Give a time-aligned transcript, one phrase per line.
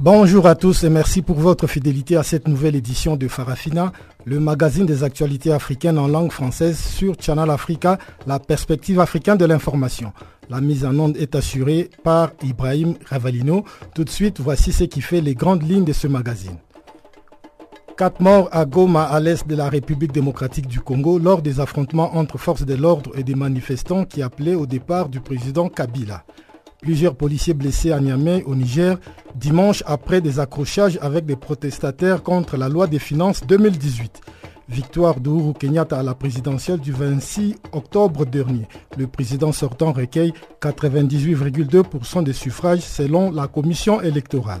[0.00, 3.92] Bonjour à tous et merci pour votre fidélité à cette nouvelle édition de Farafina,
[4.26, 9.44] le magazine des actualités africaines en langue française sur Channel Africa, la perspective africaine de
[9.44, 10.12] l'information.
[10.50, 13.64] La mise en onde est assurée par Ibrahim Ravalino.
[13.92, 16.58] Tout de suite, voici ce qui fait les grandes lignes de ce magazine.
[17.96, 22.16] Quatre morts à Goma, à l'est de la République démocratique du Congo, lors des affrontements
[22.16, 26.22] entre forces de l'ordre et des manifestants qui appelaient au départ du président Kabila.
[26.80, 28.98] Plusieurs policiers blessés à Niamey, au Niger,
[29.34, 34.20] dimanche après des accrochages avec des protestataires contre la loi des finances 2018.
[34.68, 38.68] Victoire d'Ouru Kenyatta à la présidentielle du 26 octobre dernier.
[38.96, 44.60] Le président sortant recueille 98,2% des suffrages selon la commission électorale.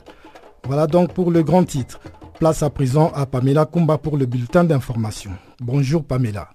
[0.64, 2.00] Voilà donc pour le grand titre.
[2.40, 5.30] Place à présent à Pamela Kumba pour le bulletin d'information.
[5.60, 6.48] Bonjour Pamela.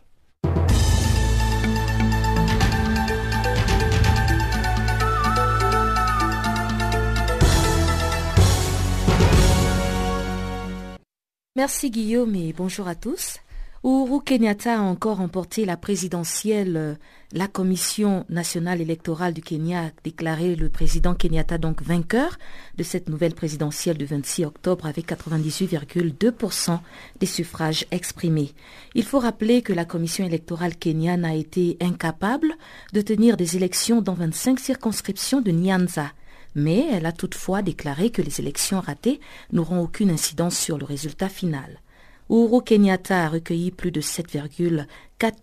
[11.55, 13.37] Merci Guillaume et bonjour à tous.
[13.83, 16.97] Uhuru Kenyatta a encore remporté la présidentielle.
[17.31, 22.39] La Commission nationale électorale du Kenya a déclaré le président Kenyatta donc vainqueur
[22.75, 26.79] de cette nouvelle présidentielle du 26 octobre avec 98,2%
[27.19, 28.55] des suffrages exprimés.
[28.95, 32.55] Il faut rappeler que la Commission électorale kenyane a été incapable
[32.93, 36.13] de tenir des élections dans 25 circonscriptions de Nyanza
[36.55, 39.19] mais elle a toutefois déclaré que les élections ratées
[39.51, 41.81] n'auront aucune incidence sur le résultat final.
[42.29, 44.85] Uhuru Kenyatta a recueilli plus de 7,4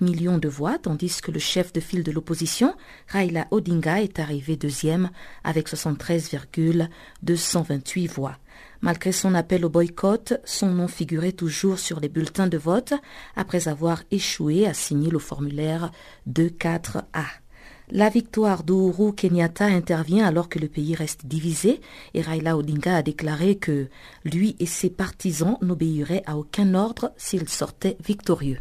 [0.01, 2.75] millions de voix, tandis que le chef de file de l'opposition,
[3.09, 5.11] Raila Odinga, est arrivé deuxième
[5.45, 8.39] avec 73,228 voix.
[8.81, 12.95] Malgré son appel au boycott, son nom figurait toujours sur les bulletins de vote
[13.37, 15.93] après avoir échoué à signer le formulaire
[16.29, 17.40] 24A.
[17.93, 21.81] La victoire d'Ouru Kenyatta intervient alors que le pays reste divisé
[22.15, 23.89] et Raila Odinga a déclaré que
[24.25, 28.61] lui et ses partisans n'obéiraient à aucun ordre s'il sortait victorieux.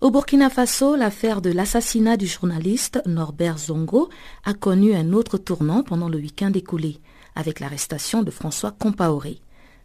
[0.00, 4.08] Au Burkina Faso, l'affaire de l'assassinat du journaliste Norbert Zongo
[4.44, 6.98] a connu un autre tournant pendant le week-end écoulé,
[7.36, 9.40] avec l'arrestation de François Compaoré.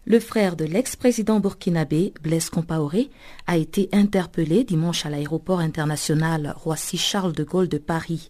[0.07, 3.09] Le frère de l'ex-président burkinabé, Blaise Compaoré,
[3.47, 8.29] a été interpellé dimanche à l'aéroport international Roissy-Charles de Gaulle de Paris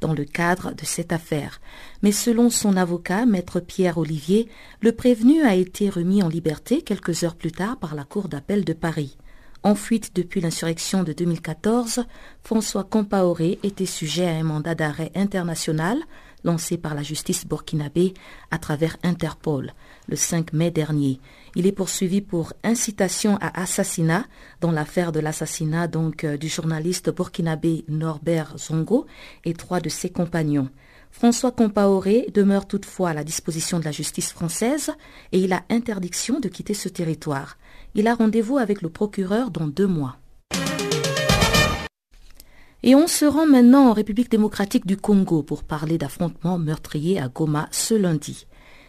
[0.00, 1.60] dans le cadre de cette affaire.
[2.02, 4.48] Mais selon son avocat, maître Pierre Olivier,
[4.80, 8.64] le prévenu a été remis en liberté quelques heures plus tard par la Cour d'appel
[8.64, 9.18] de Paris.
[9.64, 12.04] En fuite depuis l'insurrection de 2014,
[12.44, 15.98] François Compaoré était sujet à un mandat d'arrêt international
[16.44, 18.14] lancé par la justice burkinabé
[18.52, 19.72] à travers Interpol
[20.08, 21.20] le 5 mai dernier.
[21.54, 24.24] Il est poursuivi pour incitation à assassinat
[24.60, 29.06] dans l'affaire de l'assassinat donc euh, du journaliste burkinabé Norbert Zongo
[29.44, 30.68] et trois de ses compagnons.
[31.10, 34.90] François Compaoré demeure toutefois à la disposition de la justice française
[35.32, 37.56] et il a interdiction de quitter ce territoire.
[37.94, 40.18] Il a rendez-vous avec le procureur dans deux mois.
[42.82, 47.28] Et on se rend maintenant en République démocratique du Congo pour parler d'affrontements meurtriers à
[47.28, 48.46] Goma ce lundi.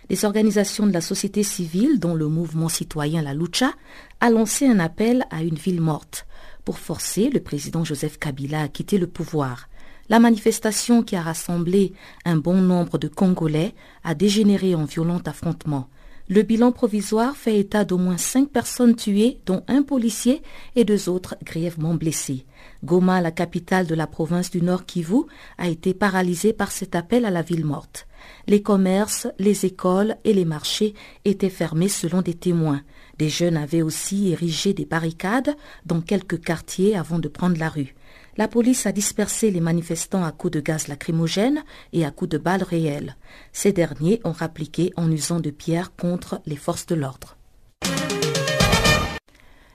[0.10, 3.74] Les organisations de la société civile, dont le mouvement citoyen La Lucha,
[4.22, 6.26] a lancé un appel à une ville morte
[6.64, 9.68] pour forcer le président Joseph Kabila à quitter le pouvoir.
[10.10, 11.92] La manifestation qui a rassemblé
[12.24, 13.76] un bon nombre de Congolais
[14.06, 15.90] a dégénéré en violent affrontement.
[16.30, 20.42] Le bilan provisoire fait état d'au moins cinq personnes tuées, dont un policier
[20.76, 22.46] et deux autres grièvement blessés.
[22.84, 25.22] Goma, la capitale de la province du Nord Kivu,
[25.58, 28.08] a été paralysée par cet appel à la ville morte.
[28.46, 32.82] Les commerces, les écoles et les marchés étaient fermés selon des témoins.
[33.18, 37.96] Des jeunes avaient aussi érigé des barricades dans quelques quartiers avant de prendre la rue.
[38.38, 42.38] La police a dispersé les manifestants à coups de gaz lacrymogène et à coups de
[42.38, 43.16] balles réelles.
[43.52, 47.36] Ces derniers ont rappliqué en usant de pierres contre les forces de l'ordre.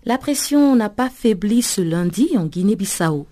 [0.04, 3.26] La pression n'a pas faibli ce lundi en Guinée-Bissau.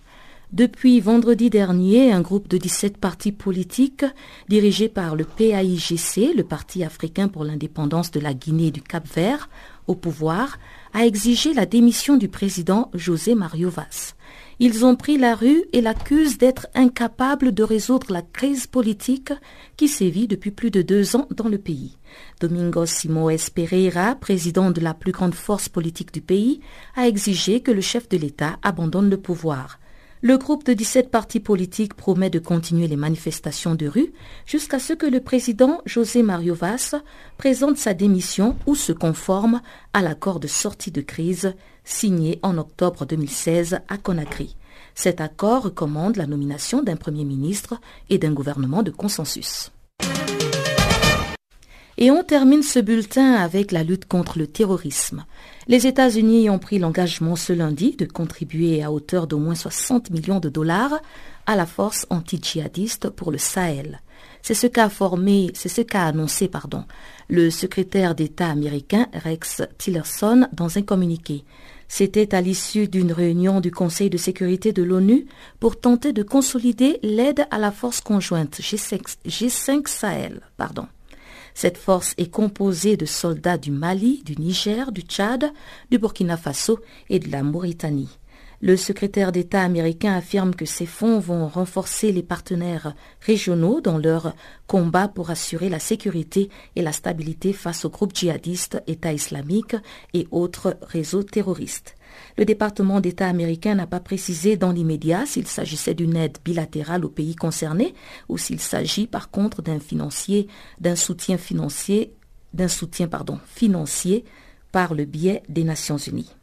[0.53, 4.05] Depuis vendredi dernier, un groupe de 17 partis politiques
[4.49, 9.49] dirigé par le PAIGC, le Parti africain pour l'indépendance de la Guinée et du Cap-Vert,
[9.87, 10.59] au pouvoir,
[10.93, 14.17] a exigé la démission du président José Mario Vaz.
[14.62, 19.32] Ils ont pris la rue et l'accusent d'être incapables de résoudre la crise politique
[19.78, 21.96] qui sévit depuis plus de deux ans dans le pays.
[22.42, 26.60] Domingos Simoes Pereira, président de la plus grande force politique du pays,
[26.94, 29.80] a exigé que le chef de l'État abandonne le pouvoir.
[30.22, 34.12] Le groupe de 17 partis politiques promet de continuer les manifestations de rue
[34.44, 36.94] jusqu'à ce que le président José Mario Vaz
[37.38, 39.62] présente sa démission ou se conforme
[39.94, 44.56] à l'accord de sortie de crise signé en octobre 2016 à Conakry.
[44.94, 47.81] Cet accord recommande la nomination d'un Premier ministre
[48.11, 49.72] et d'un gouvernement de consensus.
[52.02, 55.26] Et on termine ce bulletin avec la lutte contre le terrorisme.
[55.69, 60.41] Les États-Unis ont pris l'engagement ce lundi de contribuer à hauteur d'au moins 60 millions
[60.41, 60.99] de dollars
[61.44, 64.00] à la force anti-djihadiste pour le Sahel.
[64.41, 66.85] C'est ce qu'a formé, c'est ce qu'a annoncé, pardon,
[67.29, 71.44] le secrétaire d'État américain Rex Tillerson dans un communiqué.
[71.87, 75.26] C'était à l'issue d'une réunion du Conseil de sécurité de l'ONU
[75.58, 80.87] pour tenter de consolider l'aide à la force conjointe G5, G5 Sahel, pardon.
[81.60, 85.52] Cette force est composée de soldats du Mali, du Niger, du Tchad,
[85.90, 86.78] du Burkina Faso
[87.10, 88.08] et de la Mauritanie.
[88.62, 94.32] Le secrétaire d'État américain affirme que ces fonds vont renforcer les partenaires régionaux dans leur
[94.66, 99.76] combat pour assurer la sécurité et la stabilité face aux groupes djihadistes, État islamique
[100.14, 101.94] et autres réseaux terroristes.
[102.37, 107.11] Le département d'État américain n'a pas précisé dans l'immédiat s'il s'agissait d'une aide bilatérale aux
[107.11, 107.94] pays concernés
[108.28, 112.14] ou s'il s'agit par contre d'un soutien financier,
[113.46, 114.25] financier
[114.72, 116.34] par le biais des Nations Unies.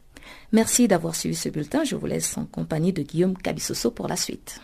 [0.52, 1.84] Merci d'avoir suivi ce bulletin.
[1.84, 4.62] Je vous laisse en compagnie de Guillaume Cabissoso pour la suite.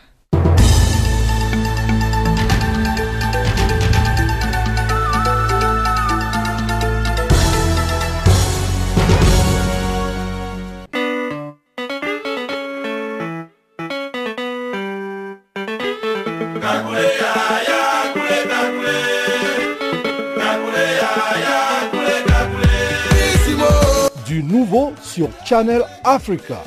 [24.26, 26.64] Du nouveau sur Channel Africa.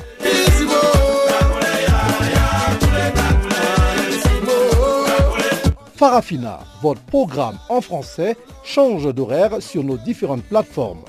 [5.95, 11.03] Farafina, votre programme en français, change d'horaire sur nos différentes plateformes.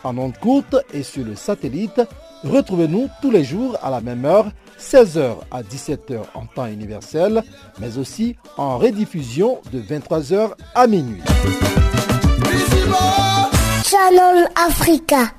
[0.05, 2.03] En ondes courtes et sur le satellite,
[2.45, 7.43] retrouvez-nous tous les jours à la même heure, 16h à 17h en temps universel,
[7.79, 11.23] mais aussi en rediffusion de 23h à minuit.
[12.91, 15.33] Channel Africa.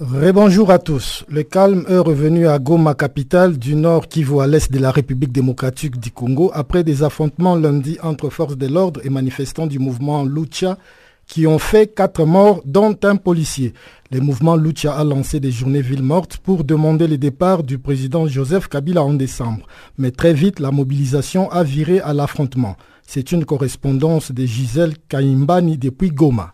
[0.00, 1.24] Rebonjour à tous.
[1.28, 5.32] Le calme est revenu à Goma, capitale du nord Kivu à l'est de la République
[5.32, 10.24] démocratique du Congo, après des affrontements lundi entre forces de l'ordre et manifestants du mouvement
[10.24, 10.78] Lucha
[11.26, 13.72] qui ont fait quatre morts, dont un policier.
[14.10, 18.26] Le mouvement Lucha a lancé des journées villes mortes pour demander le départ du président
[18.26, 19.66] Joseph Kabila en décembre.
[19.96, 22.76] Mais très vite, la mobilisation a viré à l'affrontement.
[23.12, 26.52] C'est une correspondance de Gisèle Kaimbani depuis Goma.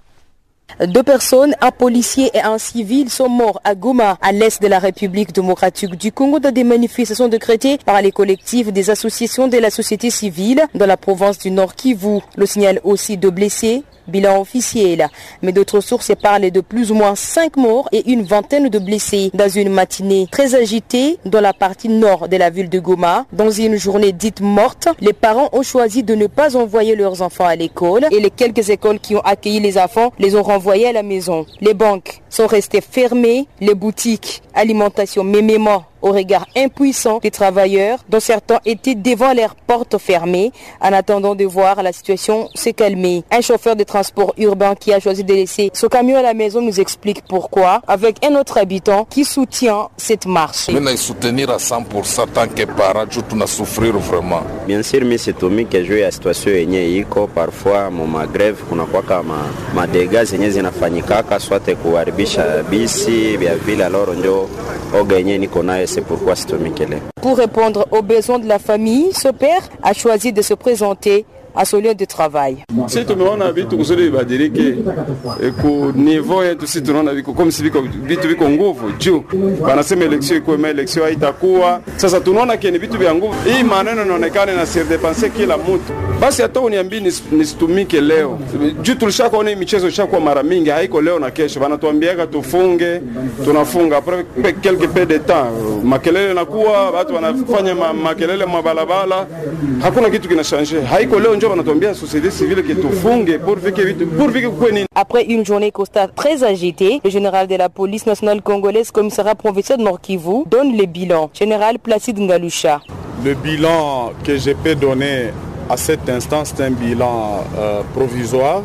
[0.87, 4.79] Deux personnes, un policier et un civil, sont morts à Goma, à l'est de la
[4.79, 9.69] République démocratique du Congo, dans des manifestations décrétées par les collectifs des associations de la
[9.69, 12.21] société civile dans la province du Nord Kivu.
[12.39, 15.09] Le signal aussi de blessés, bilan officiel.
[15.43, 19.31] Mais d'autres sources parlent de plus ou moins 5 morts et une vingtaine de blessés
[19.35, 23.27] dans une matinée très agitée dans la partie nord de la ville de Goma.
[23.33, 27.47] Dans une journée dite morte, les parents ont choisi de ne pas envoyer leurs enfants
[27.47, 30.93] à l'école et les quelques écoles qui ont accueilli les enfants les ont renvoyés à
[30.93, 31.47] la maison.
[31.61, 38.21] Les banques sont restées fermées, les boutiques, alimentation, mémément au regard impuissant des travailleurs, dont
[38.21, 43.25] certains étaient devant leurs portes fermées en attendant de voir la situation se calmer.
[43.31, 46.61] Un chauffeur de transport urbain qui a choisi de laisser son camion à la maison
[46.63, 50.71] nous explique pourquoi, avec un autre habitant qui soutient cette marche.
[50.97, 54.43] Soutenir à 100% tant que parent, tuna souffrir vraiment.
[54.67, 59.35] Bien sûr, mimi situmike juu ya situation yenye iko parfois mu magreve kunakuwa kama
[59.75, 64.49] madega zenye zinafanyikaka swate kuharibisha bisi vya vile, aloro njo
[65.01, 66.35] oga yenye niko nayo c'est pourquoi.
[67.23, 71.25] Pour répondre aux besoins de la famille, ce père a choisi de se présenter
[71.57, 72.57] à ce lieu de travail.
[72.89, 74.77] Si tumeona vitu kusudi vibadilike
[75.63, 76.83] ku niveau yetu, si
[80.05, 81.03] election ma election.
[81.97, 85.93] Sasa tunaona vitu vya nguvu, hii maneno inaonekana na sir depenser kila mtu.
[86.21, 86.61] Basi hata
[87.33, 88.39] nisitumike leo
[89.51, 91.61] hii michezo ishakuwa mara mingi, haiko leo na kesho.
[92.27, 93.01] Tufunge,
[93.45, 94.01] tunafunga
[94.63, 95.51] quelques peu de temps,
[95.85, 98.47] makelele nakuwa watu wanafanya ma, makelele
[99.83, 100.29] hakuna kitu.
[100.83, 103.39] Haiko leo wanatuambia société civile que tufunge
[104.73, 109.35] nini Après une journée constate très agitée, le général de la police nationale congolaise, commissariat
[109.35, 111.31] provincial de Nord Kivu, donne le bilan.
[111.33, 112.81] Général Placide Ngalusha.
[113.25, 115.31] Le bilan que je peux donner
[115.69, 118.63] à cet instant, c'est un bilan euh, provisoire.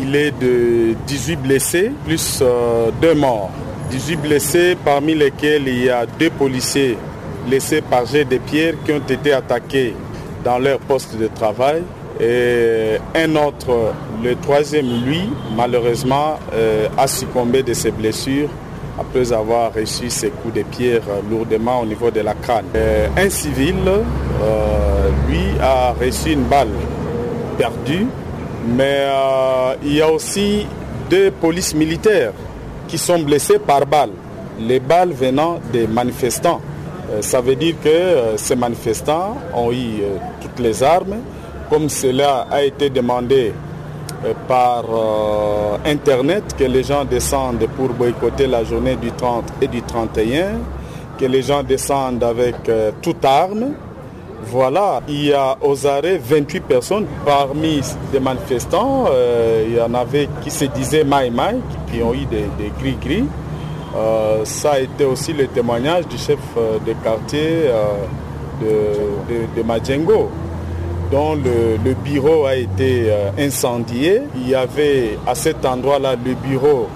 [0.00, 3.50] Il est de 18 blessés plus euh, deux morts.
[3.90, 6.96] 18 blessés parmi lesquels il y a deux policiers
[7.46, 9.94] blessés par jet de pierre qui ont été attaqués
[10.44, 11.82] dans leur poste de travail.
[12.22, 18.48] Et un autre, le troisième, lui, malheureusement, euh, a succombé de ses blessures
[18.96, 22.66] après avoir reçu ses coups de pierre lourdement au niveau de la crâne.
[22.76, 26.68] Euh, un civil, euh, lui, a reçu une balle
[27.58, 28.06] perdue,
[28.68, 29.08] mais
[29.82, 30.64] il y a aussi
[31.10, 32.32] deux polices militaires
[32.86, 34.10] qui sont blessés par balle.
[34.60, 36.60] Les balles venant des manifestants.
[37.20, 40.02] Ça veut dire que ces manifestants ont eu
[40.40, 41.16] toutes les armes,
[41.72, 43.50] comme cela a été demandé
[44.26, 49.68] euh, par euh, Internet, que les gens descendent pour boycotter la journée du 30 et
[49.68, 50.58] du 31,
[51.18, 53.70] que les gens descendent avec euh, toute arme.
[54.48, 57.06] Voilà, il y a aux arrêts 28 personnes.
[57.24, 57.80] Parmi
[58.12, 59.06] les manifestants,
[59.66, 61.60] il y en avait qui se disaient Maï Maï,
[61.90, 63.24] qui ont eu des gris-gris.
[64.42, 66.40] Ça a été aussi le témoignage du chef
[66.84, 67.70] de quartier
[68.60, 68.66] de,
[69.32, 70.28] de, de Madjengo,
[71.12, 74.22] dont le, bureau a été euh, incendié.
[74.34, 76.88] Il y avait à cet endroit-là le bureau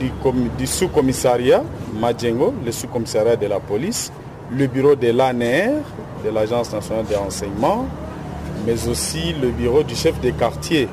[0.00, 1.62] du, com- du sous-commissariat
[2.00, 4.12] Madjengo, le sous-commissariat de la police,
[4.50, 5.80] le bureau de l'ANR,
[6.24, 7.86] de l'Agence nationale de renseignement,
[8.66, 10.88] mais aussi le bureau du chef de quartier.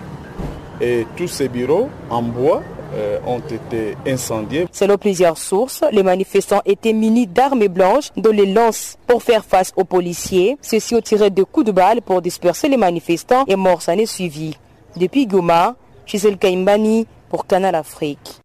[0.80, 2.62] Et tous ces bureaux en bois
[2.94, 3.96] euh, ont été.
[4.72, 9.72] Selon plusieurs sources, les manifestants étaient munis d'armes blanches dont les lances pour faire face
[9.76, 10.58] aux policiers.
[10.62, 14.06] Ceux-ci ont tiré de coups de balle pour disperser les manifestants et mort s'en est
[14.06, 14.58] suivi.
[14.96, 18.42] Depuis Goma, Gisèle Kaimbani pour Canal Afrique.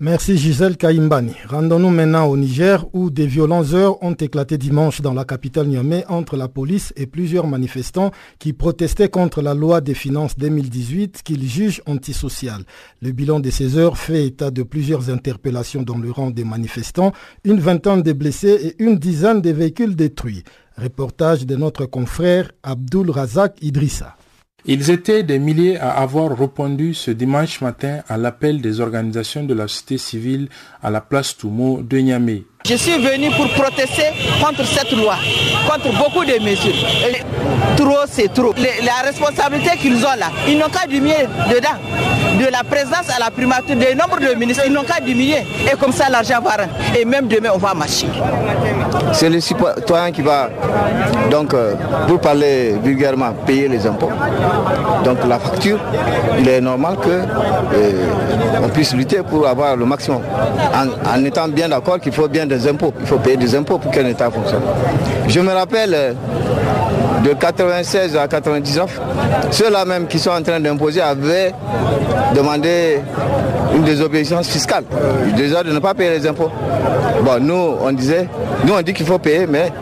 [0.00, 1.32] Merci Gisèle Kaimbani.
[1.48, 6.04] Rendons-nous maintenant au Niger où des violentes heures ont éclaté dimanche dans la capitale Niamey
[6.08, 11.48] entre la police et plusieurs manifestants qui protestaient contre la loi des finances 2018 qu'ils
[11.48, 12.62] jugent antisociale.
[13.02, 17.10] Le bilan de ces heures fait état de plusieurs interpellations dans le rang des manifestants,
[17.42, 20.44] une vingtaine de blessés et une dizaine de véhicules détruits.
[20.76, 24.17] Reportage de notre confrère Abdul Razak Idrissa.
[24.64, 29.54] Ils étaient des milliers à avoir répondu ce dimanche matin à l'appel des organisations de
[29.54, 30.48] la société civile
[30.82, 32.44] à la place Toumo de Niamey.
[32.66, 34.08] Je suis venu pour protester
[34.44, 35.14] contre cette loi,
[35.70, 36.74] contre beaucoup de mesures.
[37.76, 38.52] Trop, c'est trop.
[38.58, 41.78] Les- la responsabilité qu'ils ont là, ils n'ont qu'à diminuer dedans.
[42.38, 45.38] De la présence à la primature, des nombres de ministres, ils n'ont qu'à diminuer.
[45.72, 47.00] Et comme ça, l'argent va rentrer.
[47.00, 48.06] Et même demain, on va marcher.
[49.12, 50.50] C'est le citoyen qui va,
[51.30, 51.74] donc, euh,
[52.06, 54.10] pour parler vulgairement, payer les impôts.
[55.04, 55.78] Donc la facture,
[56.38, 58.06] il est normal que euh,
[58.62, 60.20] on puisse lutter pour avoir le maximum.
[61.06, 62.92] En étant bien d'accord qu'il faut bien des impôts.
[63.00, 64.62] Il faut payer des impôts pour qu'un État fonctionne.
[65.28, 66.12] Je me rappelle euh,
[67.24, 69.00] de 96 à 99,
[69.50, 71.52] ceux-là même qui sont en train d'imposer avaient
[72.34, 73.00] demandé
[73.74, 74.84] une désobéissance fiscale.
[75.36, 76.50] Déjà de ne pas payer les impôts.
[77.22, 78.28] Bon, nous, on disait,
[78.64, 79.72] nous on dit qu'il faut payer, mais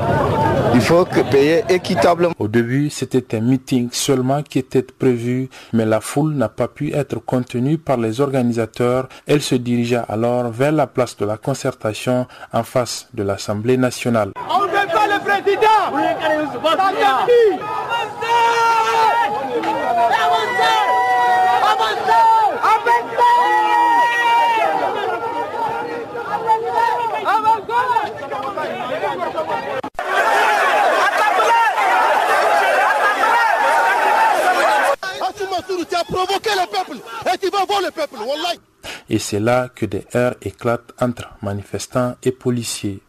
[0.77, 2.35] il faut que payer équitablement.
[2.39, 6.93] Au début, c'était un meeting seulement qui était prévu, mais la foule n'a pas pu
[6.93, 9.09] être contenue par les organisateurs.
[9.27, 14.33] Elle se dirigea alors vers la place de la concertation en face de l'Assemblée nationale.
[14.51, 15.67] On ne veut pas le président
[35.89, 36.99] Tu as provoqué le peuple
[37.33, 38.55] et tu vas voir le peuple, Wallah.
[39.09, 43.03] Et c'est là que des heurts éclatent entre manifestants et policiers.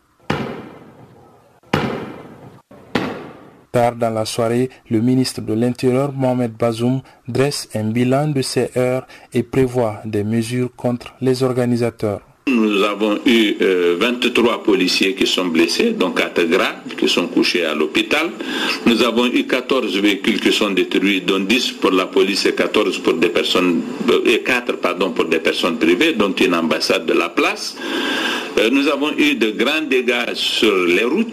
[3.71, 8.71] Tard dans la soirée, le ministre de l'Intérieur Mohamed Bazoum dresse un bilan de ces
[8.75, 12.26] heures et prévoit des mesures contre les organisateurs.
[12.47, 17.65] Nous avons eu euh, 23 policiers qui sont blessés, dont 4 graves, qui sont couchés
[17.65, 18.29] à l'hôpital.
[18.85, 22.99] Nous avons eu 14 véhicules qui sont détruits, dont 10 pour la police et 14
[22.99, 27.13] pour des personnes, euh, et 4 pardon, pour des personnes privées, dont une ambassade de
[27.13, 27.75] la place.
[28.57, 31.27] Euh, nous avons eu de grands dégâts sur les routes.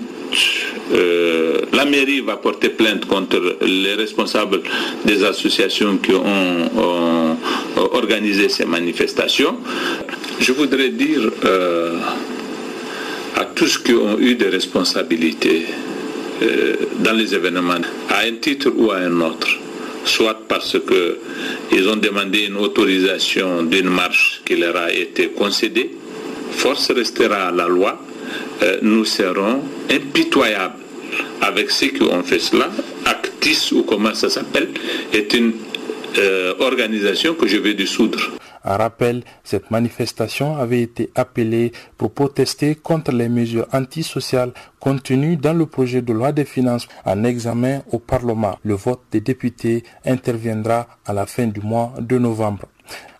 [0.92, 4.60] Euh, la mairie va porter plainte contre les responsables
[5.04, 7.36] des associations qui ont, ont
[7.92, 9.56] organisé ces manifestations.
[10.40, 11.98] Je voudrais dire euh,
[13.36, 15.66] à tous qui ont eu des responsabilités
[16.42, 17.74] euh, dans les événements,
[18.10, 19.48] à un titre ou à un autre,
[20.04, 25.90] soit parce qu'ils ont demandé une autorisation d'une marche qui leur a été concédée.
[26.52, 27.98] Force restera à la loi.
[28.62, 29.60] Euh, nous serons
[29.90, 30.74] impitoyables
[31.40, 32.68] avec ceux qui ont fait cela.
[33.04, 34.68] Actis ou comment ça s'appelle
[35.12, 35.52] est une
[36.18, 38.20] euh, organisation que je vais dissoudre.
[38.66, 45.52] À rappel, cette manifestation avait été appelée pour protester contre les mesures antisociales contenues dans
[45.52, 48.58] le projet de loi des finances en examen au Parlement.
[48.64, 52.64] Le vote des députés interviendra à la fin du mois de novembre.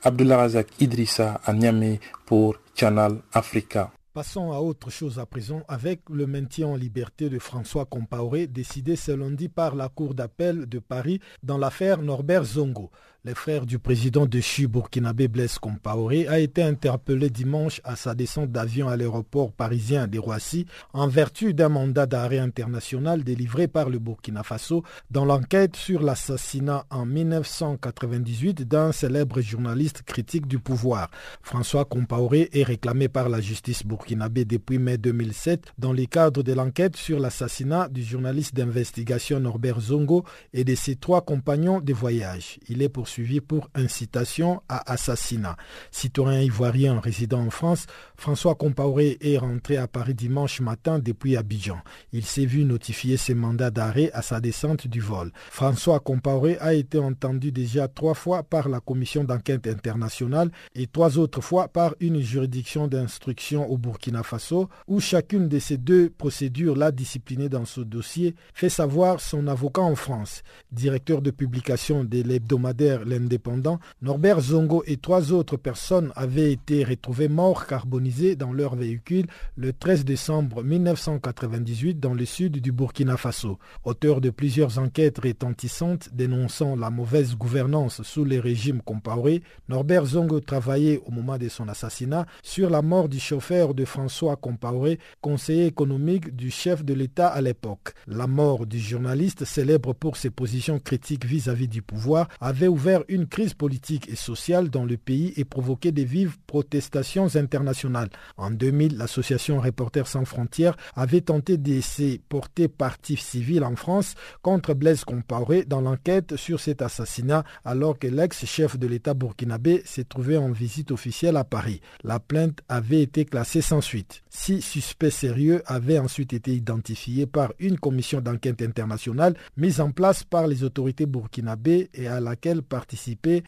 [0.03, 3.91] Abdullah Razak Idrissa à Niamey pour Channel Africa.
[4.15, 8.95] Passons à autre chose à présent avec le maintien en liberté de François Compaoré décidé
[8.95, 12.93] ce lundi par la Cour d'appel de Paris dans l'affaire Norbert Zongo.
[13.27, 18.15] Le frère du président de CHU burkinabé Blaise Compaoré a été interpellé dimanche à sa
[18.15, 23.89] descente d'avion à l'aéroport parisien de Roissy en vertu d'un mandat d'arrêt international délivré par
[23.89, 31.11] le Burkina Faso dans l'enquête sur l'assassinat en 1998 d'un célèbre journaliste critique du pouvoir.
[31.41, 36.53] François Compaoré est réclamé par la justice burkinabé depuis mai 2007 dans le cadre de
[36.53, 42.59] l'enquête sur l'assassinat du journaliste d'investigation Norbert Zongo et de ses trois compagnons de voyage.
[42.69, 45.57] Il est suivi pour incitation à assassinat.
[45.93, 51.79] Citoyen ivoirien résident en France, François Compaoré est rentré à Paris dimanche matin depuis Abidjan.
[52.13, 55.31] Il s'est vu notifier ses mandats d'arrêt à sa descente du vol.
[55.49, 61.17] François Compaoré a été entendu déjà trois fois par la commission d'enquête internationale et trois
[61.17, 66.75] autres fois par une juridiction d'instruction au Burkina Faso où chacune de ces deux procédures
[66.75, 70.43] l'a discipliné dans ce dossier, fait savoir son avocat en France.
[70.73, 77.29] Directeur de publication de l'hebdomadaire l'indépendant, Norbert Zongo et trois autres personnes avaient été retrouvés
[77.29, 83.59] morts carbonisés dans leur véhicule le 13 décembre 1998 dans le sud du Burkina Faso.
[83.85, 90.41] Auteur de plusieurs enquêtes rétentissantes dénonçant la mauvaise gouvernance sous les régimes comparés, Norbert Zongo
[90.41, 95.67] travaillait au moment de son assassinat sur la mort du chauffeur de François Compaoré, conseiller
[95.67, 97.95] économique du chef de l'État à l'époque.
[98.07, 102.94] La mort du journaliste, célèbre pour ses positions critiques vis-à-vis -vis du pouvoir, avait ouvert
[103.09, 108.11] une crise politique et sociale dans le pays et provoqué des vives protestations internationales.
[108.37, 114.75] En 2000, l'association Reporters sans frontières avait tenté d'essayer porter partie civile en France contre
[114.75, 120.37] Blaise Compaoré dans l'enquête sur cet assassinat alors que l'ex-chef de l'État burkinabé s'est trouvé
[120.37, 121.81] en visite officielle à Paris.
[122.03, 124.23] La plainte avait été classée sans suite.
[124.29, 130.25] Six suspects sérieux avaient ensuite été identifiés par une commission d'enquête internationale mise en place
[130.25, 133.43] par les autorités burkinabées et à laquelle participé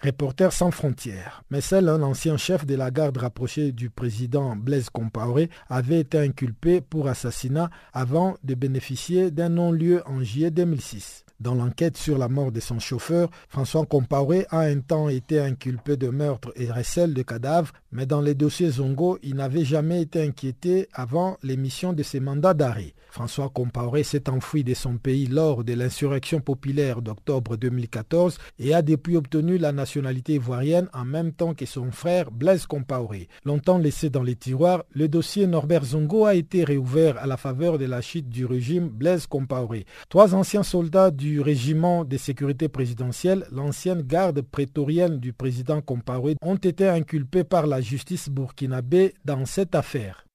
[0.51, 1.43] sans frontières.
[1.51, 6.19] Mais seul un ancien chef de la garde rapproché du président Blaise Compaoré avait été
[6.19, 11.26] inculpé pour assassinat avant de bénéficier d'un non-lieu en juillet 2006.
[11.39, 15.99] Dans l'enquête sur la mort de son chauffeur, François Compaoré a un temps été inculpé
[15.99, 20.23] de meurtre et recel de cadavres, mais dans les dossiers Zongo, il n'avait jamais été
[20.23, 22.95] inquiété avant l'émission de ses mandats d'arrêt.
[23.11, 28.83] François Compaoré s'est enfoui de son pays lors de l'insurrection populaire d'octobre 2014 et a
[28.83, 33.29] depuis obtenu la nationalité ivoirienne en même temps que son frère Blaise Compaoré.
[33.45, 37.79] Longtemps laissé dans les tiroirs, le dossier Norbert Zongo a été réouvert à la faveur
[37.79, 39.87] de la chute du régime Blaise Compaoré.
[40.09, 46.57] Trois anciens soldats du régiment de sécurité présidentielle, l'ancienne garde prétorienne du président Compaoré, ont
[46.57, 50.27] été inculpés par la justice burkinabé dans cette affaire.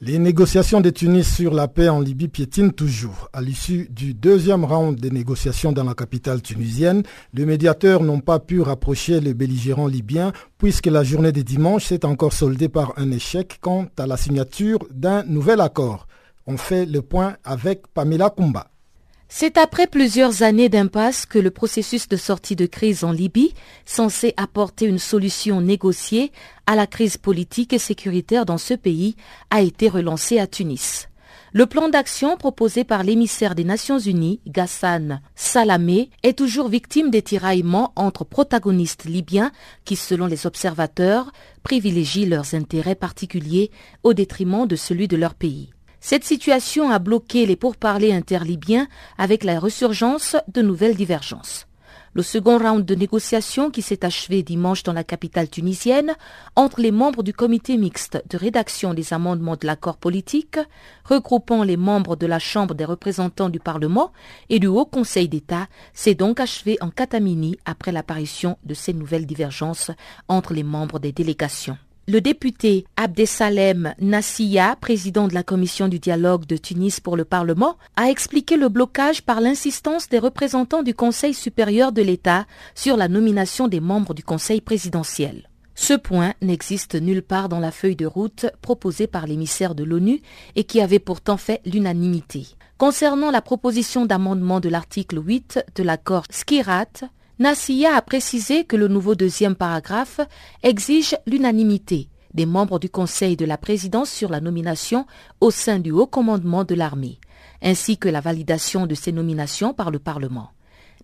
[0.00, 3.28] Les négociations de Tunis sur la paix en Libye piétinent toujours.
[3.32, 7.02] À l'issue du deuxième round des négociations dans la capitale tunisienne,
[7.34, 12.04] les médiateurs n'ont pas pu rapprocher les belligérants libyens puisque la journée de dimanche s'est
[12.04, 16.06] encore soldée par un échec quant à la signature d'un nouvel accord.
[16.46, 18.70] On fait le point avec Pamela Kumba.
[19.30, 23.52] C'est après plusieurs années d'impasse que le processus de sortie de crise en Libye,
[23.84, 26.32] censé apporter une solution négociée
[26.66, 29.16] à la crise politique et sécuritaire dans ce pays,
[29.50, 31.08] a été relancé à Tunis.
[31.52, 37.22] Le plan d'action proposé par l'émissaire des Nations Unies, Ghassan Salamé, est toujours victime des
[37.22, 39.52] tiraillements entre protagonistes libyens
[39.84, 43.70] qui, selon les observateurs, privilégient leurs intérêts particuliers
[44.02, 45.70] au détriment de celui de leur pays.
[46.00, 48.86] Cette situation a bloqué les pourparlers interlibyens
[49.18, 51.66] avec la ressurgence de nouvelles divergences.
[52.14, 56.16] Le second round de négociations qui s'est achevé dimanche dans la capitale tunisienne
[56.56, 60.58] entre les membres du comité mixte de rédaction des amendements de l'accord politique,
[61.04, 64.12] regroupant les membres de la Chambre des représentants du Parlement
[64.48, 69.26] et du Haut Conseil d'État, s'est donc achevé en catamini après l'apparition de ces nouvelles
[69.26, 69.90] divergences
[70.28, 71.78] entre les membres des délégations.
[72.10, 77.76] Le député Abdesalem Nassia, président de la commission du dialogue de Tunis pour le Parlement,
[77.96, 83.08] a expliqué le blocage par l'insistance des représentants du Conseil supérieur de l'État sur la
[83.08, 85.50] nomination des membres du Conseil présidentiel.
[85.74, 90.22] Ce point n'existe nulle part dans la feuille de route proposée par l'émissaire de l'ONU
[90.56, 92.46] et qui avait pourtant fait l'unanimité.
[92.78, 98.88] Concernant la proposition d'amendement de l'article 8 de l'accord Skirat, Nassia a précisé que le
[98.88, 100.18] nouveau deuxième paragraphe
[100.64, 105.06] exige l'unanimité des membres du Conseil de la présidence sur la nomination
[105.40, 107.20] au sein du haut commandement de l'armée,
[107.62, 110.50] ainsi que la validation de ces nominations par le Parlement.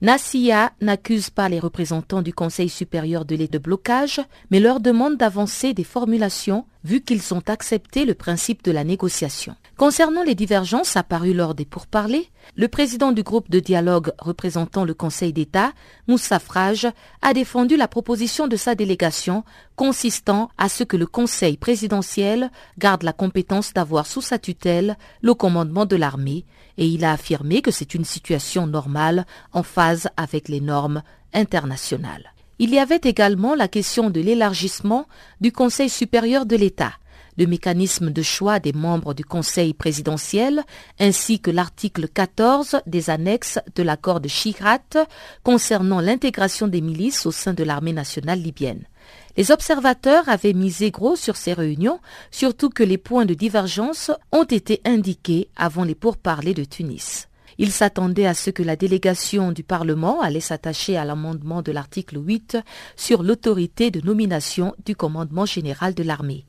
[0.01, 4.20] Nassia n'accuse pas les représentants du Conseil supérieur de l'aide de blocage,
[4.51, 9.55] mais leur demande d'avancer des formulations vu qu'ils ont accepté le principe de la négociation.
[9.77, 14.95] Concernant les divergences apparues lors des pourparlers, le président du groupe de dialogue représentant le
[14.95, 15.73] Conseil d'État,
[16.07, 16.87] Moussa Frage,
[17.23, 19.43] a défendu la proposition de sa délégation
[19.75, 25.35] consistant à ce que le Conseil présidentiel garde la compétence d'avoir sous sa tutelle le
[25.35, 26.45] commandement de l'armée
[26.79, 32.33] et il a affirmé que c'est une situation normale en phase avec les normes internationales.
[32.61, 35.09] Il y avait également la question de l'élargissement
[35.41, 36.93] du Conseil supérieur de l'État,
[37.37, 40.62] le mécanisme de choix des membres du Conseil présidentiel,
[40.99, 44.79] ainsi que l'article 14 des annexes de l'accord de Chigrat
[45.42, 48.85] concernant l'intégration des milices au sein de l'armée nationale libyenne.
[49.37, 54.44] Les observateurs avaient misé gros sur ces réunions, surtout que les points de divergence ont
[54.44, 57.29] été indiqués avant les pourparlers de Tunis.
[57.59, 62.18] Il s'attendait à ce que la délégation du Parlement allait s'attacher à l'amendement de l'article
[62.18, 62.59] 8
[62.97, 66.47] sur l'autorité de nomination du commandement général de l'armée.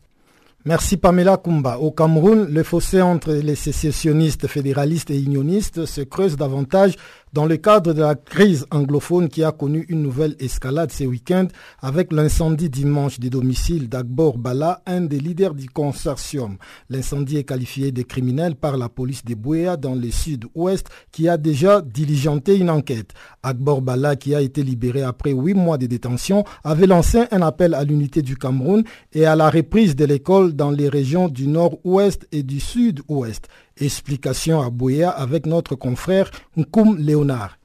[0.67, 1.77] Merci Pamela Kumba.
[1.77, 6.95] Au Cameroun, le fossé entre les sécessionnistes fédéralistes et unionistes se creuse davantage
[7.35, 11.47] dans le cadre de la crise anglophone qui a connu une nouvelle escalade ce week-end
[11.81, 16.55] avec l'incendie dimanche du domicile d'Agbor Bala, un des leaders du consortium.
[16.89, 21.35] L'incendie est qualifié de criminel par la police de Bouéa dans le sud-ouest qui a
[21.35, 23.11] déjà diligenté une enquête.
[23.43, 27.73] Agbor Bala, qui a été libéré après huit mois de détention, avait lancé un appel
[27.73, 32.29] à l'unité du Cameroun et à la reprise de l'école dans les régions du nord-ouest
[32.31, 33.49] et du sud-ouest.
[33.79, 37.57] Explication à Bouya avec notre confrère Nkoum Léonard.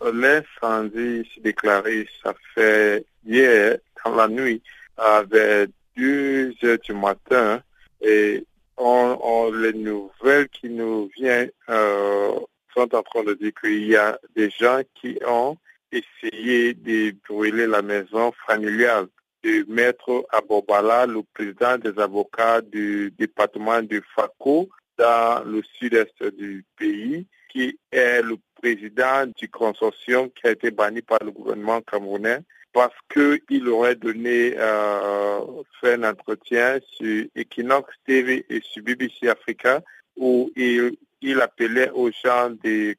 [0.00, 4.62] L'incendie s'est déclaré, ça fait hier, dans la nuit,
[4.98, 7.60] vers 2 heures du matin,
[8.00, 8.44] et
[8.76, 12.34] on, les nouvelles qui nous viennent euh,
[12.74, 15.56] sont en train de dire qu'il y a des gens qui ont
[15.90, 19.06] essayé de brûler la maison familiale
[19.44, 24.68] de Maître Abobala, le président des avocats du département de Fako,
[25.02, 31.02] dans le sud-est du pays, qui est le président du consortium qui a été banni
[31.02, 32.38] par le gouvernement camerounais
[32.72, 35.40] parce qu'il aurait donné, euh,
[35.80, 39.82] fait un entretien sur Equinox TV et sur BBC Africa
[40.16, 42.54] où il, appelait aux gens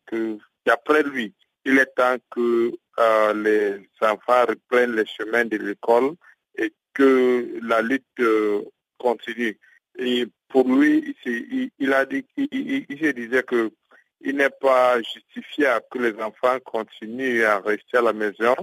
[0.06, 1.34] que, d'après lui,
[1.66, 6.13] il est temps que euh, les enfants reprennent les chemins de l'école
[6.58, 8.62] et que la lutte euh,
[9.00, 9.58] continue.
[9.98, 11.16] Et pour lui,
[11.80, 13.72] il, a dit, il, se disait que
[14.22, 18.56] il n'est pas justifiable que les enfants continuent à rester à la maison.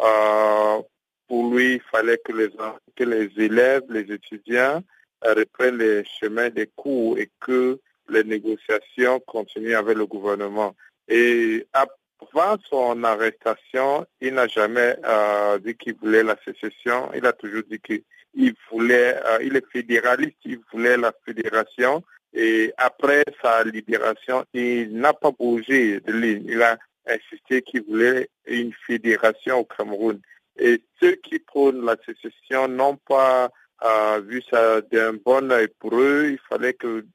[0.00, 0.82] Euh,
[1.28, 2.50] pour lui, il fallait que les,
[2.98, 4.82] les élèves, les étudiants
[5.24, 7.78] reprennent les chemins des cours et que
[8.08, 10.74] les négociations continuent avec le gouvernement.
[11.06, 17.08] Et avant son arrestation, il n'a jamais euh, dit qu'il voulait la sécession.
[17.14, 18.02] Il a toujours dit qu'il
[18.36, 22.04] il voulait, euh, il est fédéraliste, il voulait la fédération.
[22.34, 26.44] Et après sa libération, il n'a pas bougé de ligne.
[26.46, 30.20] Il a insisté qu'il voulait une fédération au Cameroun.
[30.58, 33.50] Et ceux qui prônent la sécession n'ont pas
[33.84, 36.28] euh, vu ça d'un bon œil pour eux.
[36.32, 37.06] Il fallait que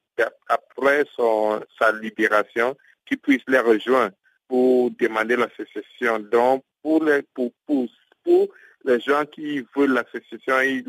[0.48, 4.14] après son, sa libération, qu'ils puissent les rejoindre
[4.48, 6.18] pour demander la sécession.
[6.18, 7.86] Donc, pour les, pour, pour,
[8.24, 8.48] pour
[8.84, 10.84] les gens qui veulent la sécession, ils,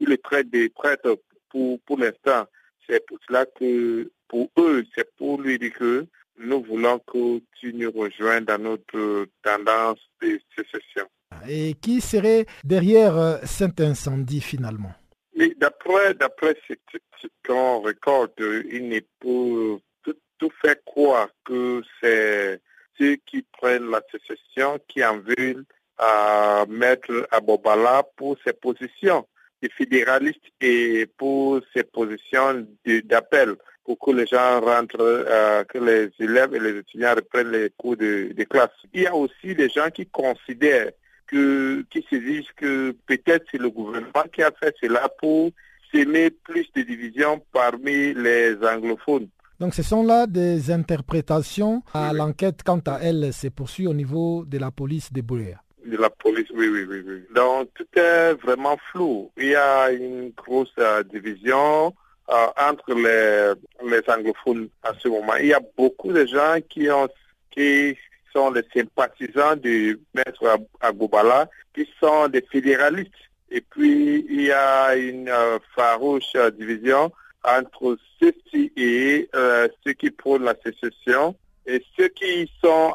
[0.00, 1.18] les traitent des prêtres
[1.50, 2.46] pour, pour l'instant.
[2.88, 6.06] C'est pour cela que pour eux, c'est pour lui dire que
[6.38, 11.06] nous voulons que tu nous rejoignes dans notre tendance de sécession.
[11.48, 14.92] Et qui serait derrière euh, cet incendie finalement?
[15.36, 16.74] Mais d'après, d'après ce,
[17.46, 22.60] qu'on récolte, il n'est pas tout, tout fait croire que c'est
[22.98, 25.64] ceux qui prennent la sécession qui en veulent
[25.98, 29.26] à mettre Abobala pour ses positions
[29.62, 32.66] de fédéralistes et pour ses positions
[33.04, 33.56] d'appel
[33.86, 37.96] pour que les gens rentrent, euh, que les élèves et les étudiants reprennent les cours
[37.96, 38.70] de, classe.
[38.92, 40.90] Il y a aussi des gens qui considèrent
[41.28, 45.50] que, qui se disent que peut-être c'est le gouvernement qui a fait cela pour
[45.92, 49.28] s'aimer plus de divisions parmi les anglophones.
[49.60, 51.82] Donc ce sont là des interprétations.
[51.94, 55.62] À l'enquête, quant à elle, se poursuit au niveau de la police de Bouléa.
[55.86, 57.22] De la police, oui, oui, oui, oui.
[57.32, 59.30] Donc tout est vraiment flou.
[59.36, 61.94] Il y a une grosse euh, division
[62.28, 63.52] euh, entre les,
[63.88, 65.36] les anglophones à ce moment.
[65.36, 67.08] Il y a beaucoup de gens qui ont
[67.52, 67.96] qui
[68.34, 73.12] sont les sympathisants du maître Agoubala, qui sont des fédéralistes.
[73.52, 77.12] Et puis, il y a une euh, farouche division
[77.44, 79.30] entre ceux-ci et
[79.84, 82.92] ceux qui prônent la sécession et ceux qui sont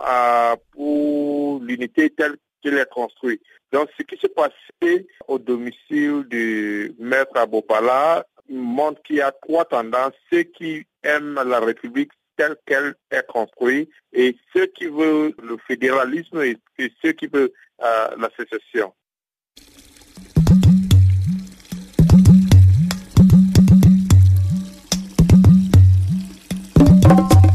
[0.74, 3.42] pour l'unité telle qu'elle est construite.
[3.72, 9.66] Donc, ce qui s'est passé au domicile du maître Abobala montre qu'il y a trois
[9.66, 10.14] tendances.
[10.32, 16.42] Ceux qui aiment la République telle qu'elle est construite et ceux qui veulent le fédéralisme
[16.42, 16.58] et,
[17.04, 18.94] ceux qui veulent euh, la sécession.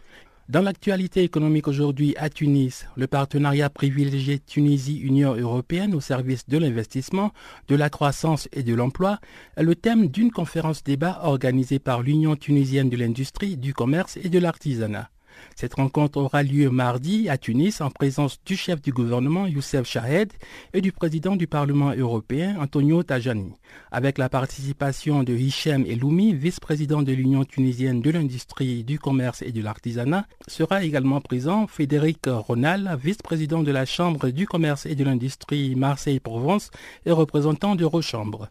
[0.48, 7.32] Dans l'actualité économique aujourd'hui à Tunis, le partenariat privilégié Tunisie-Union européenne au service de l'investissement,
[7.66, 9.18] de la croissance et de l'emploi
[9.56, 14.28] est le thème d'une conférence débat organisée par l'Union tunisienne de l'industrie, du commerce et
[14.28, 15.10] de l'artisanat.
[15.56, 20.32] Cette rencontre aura lieu mardi à Tunis en présence du chef du gouvernement Youssef Chahed
[20.72, 23.52] et du président du Parlement européen Antonio Tajani,
[23.90, 29.52] avec la participation de Hichem Eloumi, vice-président de l'Union tunisienne de l'industrie, du commerce et
[29.52, 30.26] de l'artisanat.
[30.46, 36.70] Sera également présent Frédéric Ronal, vice-président de la Chambre du commerce et de l'industrie Marseille-Provence
[37.06, 38.48] et représentant de Rochambre.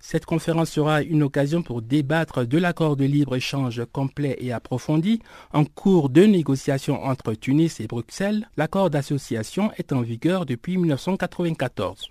[0.00, 5.20] Cette conférence sera une occasion pour débattre de l'accord de libre-échange complet et approfondi
[5.52, 8.48] en cours de négociation entre Tunis et Bruxelles.
[8.56, 12.10] L'accord d'association est en vigueur depuis 1994.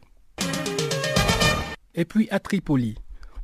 [1.95, 2.95] Et puis à Tripoli.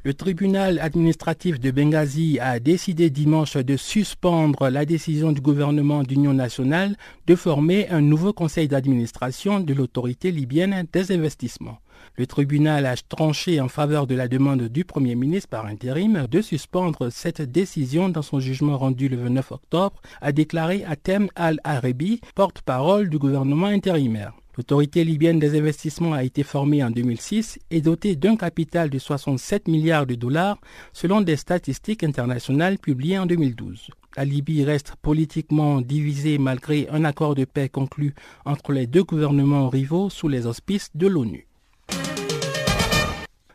[0.06, 6.34] Le tribunal administratif de Benghazi a décidé dimanche de suspendre la décision du gouvernement d'union
[6.34, 11.80] nationale de former un nouveau conseil d'administration de l'autorité libyenne des investissements.
[12.18, 16.42] Le tribunal a tranché en faveur de la demande du Premier ministre par intérim de
[16.42, 23.10] suspendre cette décision dans son jugement rendu le 29 octobre, a déclaré Atem Al-Arabi, porte-parole
[23.10, 24.34] du gouvernement intérimaire.
[24.56, 29.68] L'autorité libyenne des investissements a été formée en 2006 et dotée d'un capital de 67
[29.68, 30.60] milliards de dollars
[30.94, 33.90] selon des statistiques internationales publiées en 2012.
[34.16, 38.14] La Libye reste politiquement divisée malgré un accord de paix conclu
[38.46, 41.48] entre les deux gouvernements rivaux sous les auspices de l'ONU.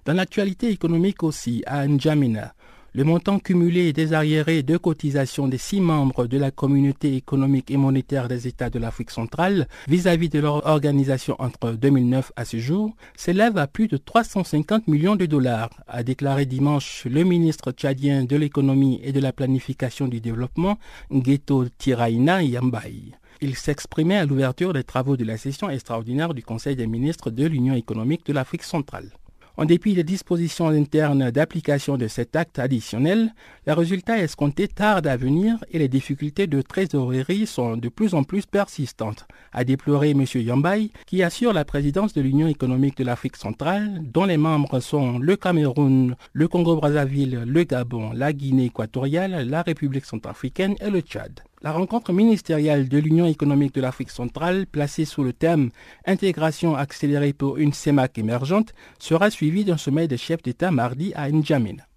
[0.09, 2.55] Dans l'actualité économique aussi, à N'Djamena,
[2.95, 7.77] le montant cumulé des arriérés de cotisation des six membres de la communauté économique et
[7.77, 12.97] monétaire des États de l'Afrique centrale vis-à-vis de leur organisation entre 2009 à ce jour
[13.17, 18.37] s'élève à plus de 350 millions de dollars, a déclaré dimanche le ministre tchadien de
[18.37, 20.79] l'économie et de la planification du développement,
[21.13, 23.13] Ngeto Tiraina Yambai.
[23.43, 27.45] Il s'exprimait à l'ouverture des travaux de la session extraordinaire du Conseil des ministres de
[27.45, 29.11] l'Union économique de l'Afrique centrale.
[29.59, 33.35] En dépit des dispositions internes d'application de cet acte additionnel,
[33.67, 38.23] les résultats escomptés tardent à venir et les difficultés de trésorerie sont de plus en
[38.23, 40.25] plus persistantes, a déploré M.
[40.33, 45.19] Yambay, qui assure la présidence de l'Union économique de l'Afrique centrale, dont les membres sont
[45.19, 51.43] le Cameroun, le Congo-Brazzaville, le Gabon, la Guinée équatoriale, la République centrafricaine et le Tchad.
[51.61, 55.71] La rencontre ministérielle de l'Union économique de l'Afrique centrale, placée sous le thème
[56.07, 61.29] Intégration accélérée pour une CEMAC émergente, sera suivie d'un sommet des chefs d'État mardi à
[61.29, 61.88] N'Djamena.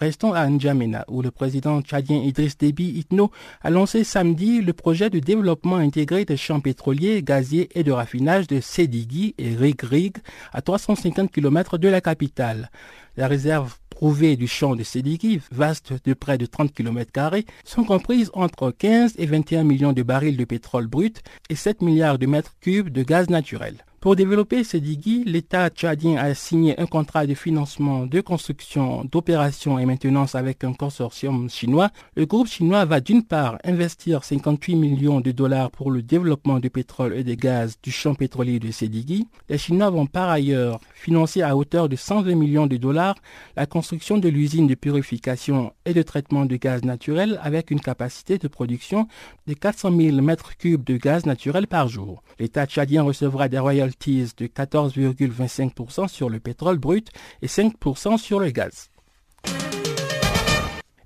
[0.00, 3.32] Restons à N'Djamena, où le président tchadien Idriss Déby Itno
[3.62, 8.46] a lancé samedi le projet de développement intégré des champs pétroliers, gaziers et de raffinage
[8.46, 10.18] de Sédigui et Rig
[10.52, 12.70] à 350 km de la capitale.
[13.16, 17.34] La réserve prouvée du champ de Sédigui, vaste de près de 30 km,
[17.64, 22.18] sont comprises entre 15 et 21 millions de barils de pétrole brut et 7 milliards
[22.18, 23.84] de mètres cubes de gaz naturel.
[24.00, 29.76] Pour développer ces digues, l'État tchadien a signé un contrat de financement de construction, d'opération
[29.76, 31.90] et maintenance avec un consortium chinois.
[32.14, 36.70] Le groupe chinois va d'une part investir 58 millions de dollars pour le développement du
[36.70, 39.26] pétrole et des gaz du champ pétrolier de Sédigui.
[39.48, 43.16] Les Chinois vont par ailleurs financer à hauteur de 120 millions de dollars
[43.56, 48.38] la construction de l'usine de purification et de traitement de gaz naturel avec une capacité
[48.38, 49.08] de production
[49.48, 52.22] de 400 000 mètres cubes de gaz naturel par jour.
[52.38, 57.08] L'État tchadien recevra des royautés de 14,25% sur le pétrole brut
[57.42, 58.90] et 5% sur le gaz.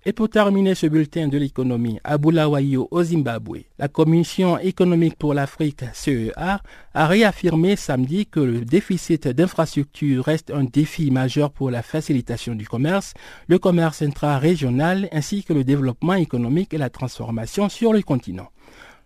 [0.04, 5.32] Et pour terminer ce bulletin de l'économie, à Bulawayo au Zimbabwe, la Commission économique pour
[5.32, 6.60] l'Afrique, CEA,
[6.92, 12.66] a réaffirmé samedi que le déficit d'infrastructures reste un défi majeur pour la facilitation du
[12.66, 13.14] commerce,
[13.46, 18.48] le commerce intra-régional ainsi que le développement économique et la transformation sur le continent.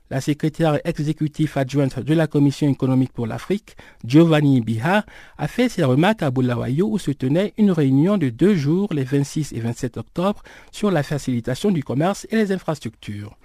[0.08, 5.04] La secrétaire exécutive adjointe de la Commission économique pour l'Afrique, Giovanni Biha,
[5.36, 9.02] a fait ses remarques à Bulawayo où se tenait une réunion de deux jours les
[9.02, 13.36] 26 et 27 octobre sur la facilitation du commerce et les infrastructures.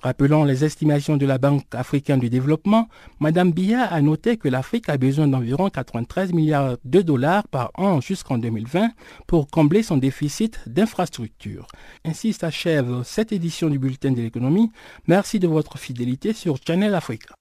[0.00, 2.88] Rappelant les estimations de la Banque africaine du développement,
[3.20, 8.00] Mme Biya a noté que l'Afrique a besoin d'environ 93 milliards de dollars par an
[8.00, 8.90] jusqu'en 2020
[9.26, 11.66] pour combler son déficit d'infrastructures.
[12.04, 14.70] Ainsi s'achève cette édition du Bulletin de l'économie.
[15.06, 17.34] Merci de votre fidélité sur Channel Africa.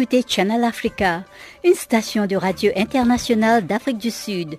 [0.00, 1.24] Écoutez Channel Africa,
[1.62, 4.56] une station de radio internationale d'Afrique du Sud.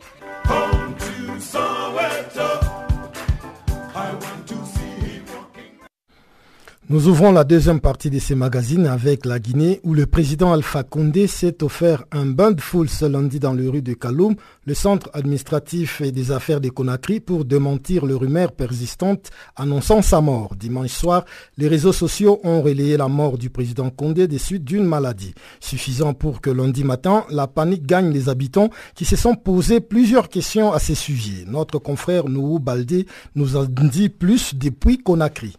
[6.92, 10.84] Nous ouvrons la deuxième partie de ces magazines avec la Guinée où le président Alpha
[10.84, 14.74] Condé s'est offert un bain de foule ce lundi dans les rues de Kaloum, le
[14.74, 20.58] centre administratif et des affaires de Conakry pour démentir les rumeurs persistantes annonçant sa mort.
[20.58, 21.24] Dimanche soir,
[21.58, 26.14] les réseaux sociaux ont relayé la mort du président Condé des suites d'une maladie, suffisant
[26.14, 30.74] pour que lundi matin, la panique gagne les habitants qui se sont posés plusieurs questions
[30.74, 31.46] à ces sujets.
[31.48, 35.56] Notre confrère Nouhou Baldé nous en dit plus depuis Conakry.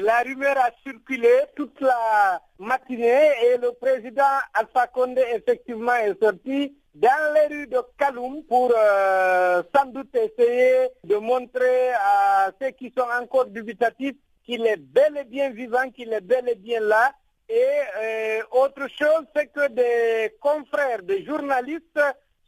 [0.00, 4.22] La rumeur a circulé toute la matinée et le président
[4.54, 10.88] Alpha Condé effectivement est sorti dans les rues de Kaloum pour euh, sans doute essayer
[11.04, 16.14] de montrer à ceux qui sont encore dubitatifs qu'il est bel et bien vivant, qu'il
[16.14, 17.12] est bel et bien là.
[17.50, 17.62] Et
[17.98, 22.00] euh, autre chose, c'est que des confrères, des journalistes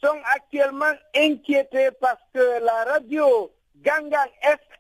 [0.03, 4.31] sont actuellement inquiétés parce que la radio Gangang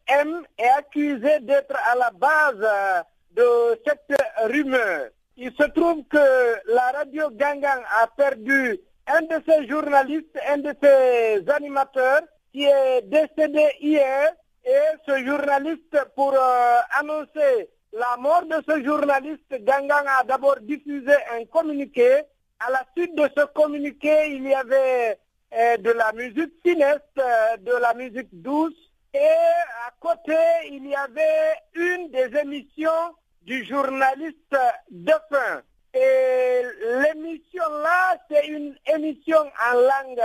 [0.08, 5.08] Est accusé d'être à la base euh, de cette rumeur.
[5.36, 10.74] Il se trouve que la radio Gangang a perdu un de ses journalistes, un de
[10.82, 14.32] ses animateurs qui est décédé hier
[14.64, 21.12] et ce journaliste pour euh, annoncer la mort de ce journaliste, Gangang a d'abord diffusé
[21.32, 22.22] un communiqué.
[22.60, 25.18] À la suite de ce communiqué, il y avait
[25.54, 27.20] euh, de la musique funeste,
[27.60, 29.18] de la musique douce, et
[29.86, 30.36] à côté,
[30.70, 34.56] il y avait une des émissions du journaliste
[34.90, 35.62] Dauphin.
[35.94, 36.62] Et
[37.02, 40.22] l'émission-là, c'est une émission en langue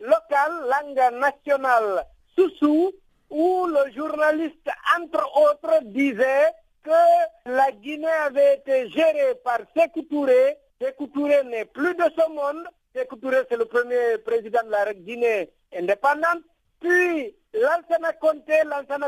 [0.00, 2.92] locale, langue nationale, Soussou,
[3.30, 10.56] où le journaliste, entre autres, disait que la Guinée avait été gérée par Sékou Touré.
[11.14, 12.66] Touré n'est plus de ce monde.
[12.94, 16.42] Sékou Touré, c'est le premier président de la Guinée indépendante.
[16.80, 18.12] Puis, Lansana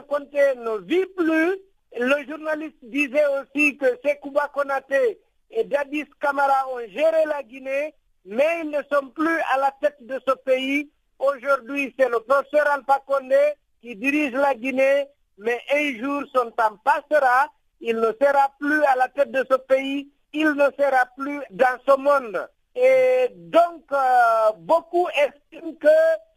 [0.03, 1.59] Conté, ne vit plus.
[1.99, 5.19] Le journaliste disait aussi que Sekouba Konaté
[5.51, 9.97] et Dadis Kamara ont géré la Guinée, mais ils ne sont plus à la tête
[10.01, 10.91] de ce pays.
[11.19, 15.07] Aujourd'hui, c'est le professeur Alpha Condé qui dirige la Guinée,
[15.39, 17.49] mais un jour son temps passera,
[17.81, 21.79] il ne sera plus à la tête de ce pays, il ne sera plus dans
[21.87, 22.49] ce monde.
[22.81, 25.89] Et donc, euh, beaucoup estiment que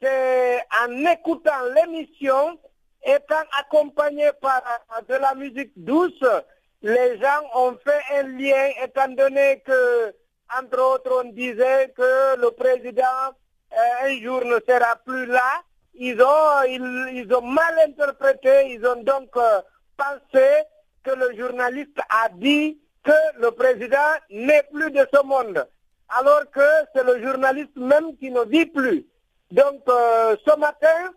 [0.01, 2.57] c'est en écoutant l'émission,
[3.03, 4.63] étant accompagné par
[5.07, 6.23] de la musique douce,
[6.81, 10.15] les gens ont fait un lien, étant donné que,
[10.59, 13.35] entre autres, on disait que le président
[13.73, 15.61] euh, un jour ne sera plus là.
[15.93, 19.61] Ils ont, ils, ont mal interprété, ils ont donc euh,
[19.95, 20.47] pensé
[21.03, 23.97] que le journaliste a dit que le président
[24.31, 25.67] n'est plus de ce monde
[26.17, 26.61] alors que
[26.93, 29.05] c'est le journaliste même qui ne vit plus.
[29.51, 31.13] Donc ce matin,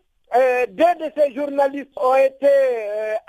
[0.68, 2.48] deux de ces journalistes ont été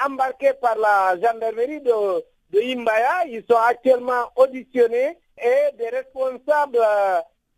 [0.05, 2.24] embarqués par la gendarmerie de,
[2.57, 3.26] Imbaya.
[3.28, 6.80] Ils sont actuellement auditionnés et des responsables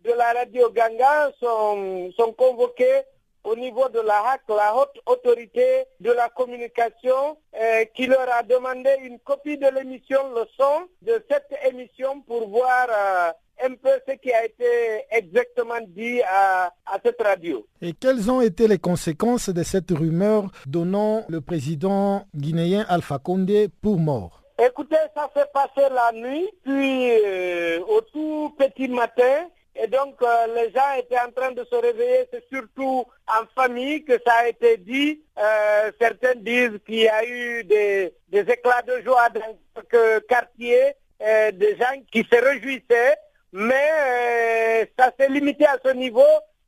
[0.04, 3.04] de la radio Ganga sont convoqués
[3.48, 8.44] au niveau de la HAC, la haute autorité de la communication, euh, qui leur a
[8.44, 13.32] demandé une copie de l'émission, le son de cette émission pour voir euh,
[13.66, 14.66] un peu ce qui a été
[15.12, 17.66] exactement dit à, à, cette radio.
[17.82, 23.70] Et quelles ont été les conséquences de cette rumeur donnant le président guinéen Alpha Condé
[23.82, 24.44] pour mort?
[24.60, 29.48] Écoutez, ça s'est passé la nuit, puis euh, au tout petit matin,
[29.80, 34.04] et donc, euh, les gens étaient en train de se réveiller, c'est surtout en famille
[34.04, 35.22] que ça a été dit.
[35.38, 41.52] Euh, certains disent qu'il y a eu des, éclats de joie dans quelques quartiers, euh,
[41.52, 43.18] des gens qui se réjouissaient,
[43.52, 46.24] mais ça s'est limité à ce niveau.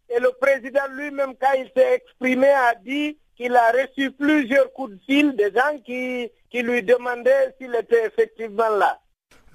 [0.09, 4.93] Et le président lui-même, quand il s'est exprimé, a dit qu'il a reçu plusieurs coups
[4.93, 8.99] de fil des gens qui lui demandaient s'il était effectivement là.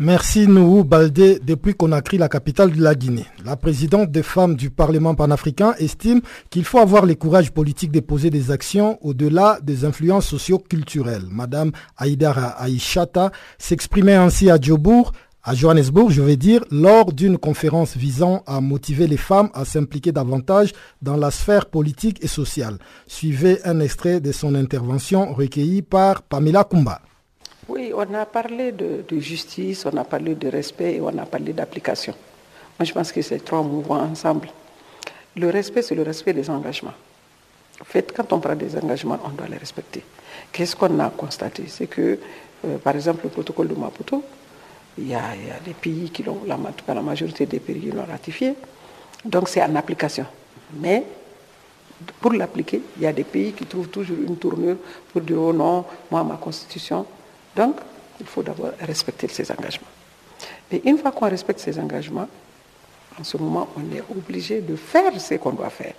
[0.00, 3.26] Merci Nouhou Baldé depuis Conakry, la capitale de la Guinée.
[3.44, 6.20] La présidente des femmes du Parlement panafricain estime
[6.50, 11.28] qu'il faut avoir le courage politique de poser des actions au-delà des influences socio-culturelles.
[11.30, 15.12] Madame Aïdara Aïchata s'exprimait ainsi à Djobourg,
[15.44, 20.10] à Johannesburg, je vais dire, lors d'une conférence visant à motiver les femmes à s'impliquer
[20.10, 20.72] davantage
[21.02, 22.78] dans la sphère politique et sociale.
[23.06, 27.00] Suivez un extrait de son intervention recueilli par Pamela Kumba.
[27.68, 31.52] Oui, on a parlé de, justice, on a parlé de respect et on a parlé
[31.52, 32.14] d'application.
[32.78, 34.48] Moi, je pense que ces trois vont ensemble.
[35.36, 36.94] Le respect, c'est le respect des engagements.
[37.80, 40.04] En fait, quand on prend des engagements, on doit les respecter.
[40.52, 41.64] Qu'est-ce qu'on a constaté?
[41.68, 42.18] C'est que,
[42.66, 44.22] euh, par exemple, le protocole de Maputo,
[44.98, 47.46] il y, a, il y a des pays qui l'ont, en tout cas la majorité
[47.46, 48.54] des pays l'ont ratifié.
[49.24, 50.26] Donc c'est en application.
[50.78, 51.02] Mais
[52.20, 54.76] pour l'appliquer, il y a des pays qui trouvent toujours une tournure
[55.12, 57.06] pour dire oh non, moi, ma constitution,
[57.56, 57.76] donc,
[58.20, 59.88] il faut d'abord respecter ces engagements.
[60.70, 62.28] Mais une fois qu'on respecte ces engagements,
[63.18, 65.94] en ce moment, on est obligé de faire ce qu'on doit faire.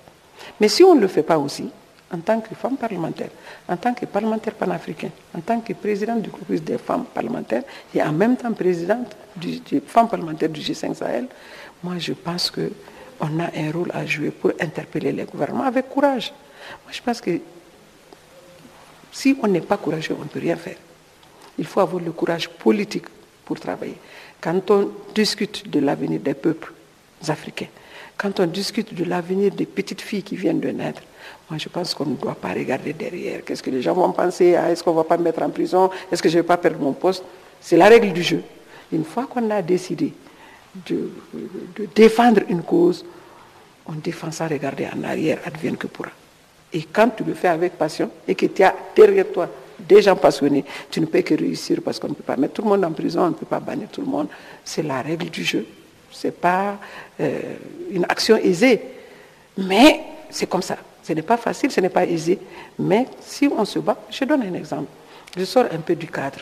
[0.59, 1.69] Mais si on ne le fait pas aussi,
[2.11, 3.29] en tant que femme parlementaire,
[3.67, 8.01] en tant que parlementaire panafricain, en tant que présidente du groupe des femmes parlementaires et
[8.01, 11.27] en même temps présidente du, des femmes parlementaires du G5 Sahel,
[11.83, 16.33] moi je pense qu'on a un rôle à jouer pour interpeller les gouvernements avec courage.
[16.83, 17.39] Moi je pense que
[19.11, 20.77] si on n'est pas courageux, on ne peut rien faire.
[21.57, 23.05] Il faut avoir le courage politique
[23.45, 23.97] pour travailler.
[24.41, 26.73] Quand on discute de l'avenir des peuples
[27.27, 27.67] africains,
[28.17, 31.01] quand on discute de l'avenir des petites filles qui viennent de naître,
[31.49, 33.43] moi je pense qu'on ne doit pas regarder derrière.
[33.43, 34.55] Qu'est-ce que les gens vont penser?
[34.55, 35.89] Ah, Est-ce qu'on ne va pas me mettre en prison?
[36.11, 37.23] Est-ce que je ne vais pas perdre mon poste?
[37.59, 38.41] C'est la règle du jeu.
[38.91, 40.13] Une fois qu'on a décidé
[40.87, 41.09] de,
[41.95, 43.05] défendre une cause,
[43.87, 46.11] on défend sans regarder en arrière, advienne que pourra.
[46.71, 49.49] Et quand tu le fais avec passion et que tu as derrière toi
[49.79, 52.61] des gens passionnés, tu ne peux que réussir parce qu'on ne peut pas mettre tout
[52.61, 54.27] le monde en prison, on ne peut pas bannir tout le monde.
[54.63, 55.65] C'est la règle du jeu.
[56.11, 56.77] Ce n'est pas
[57.19, 57.39] euh,
[57.91, 58.81] une action aisée.
[59.57, 60.77] Mais c'est comme ça.
[61.03, 62.39] Ce n'est pas facile, ce n'est pas aisé.
[62.79, 64.89] Mais si on se bat, je donne un exemple.
[65.37, 66.39] Je sors un peu du cadre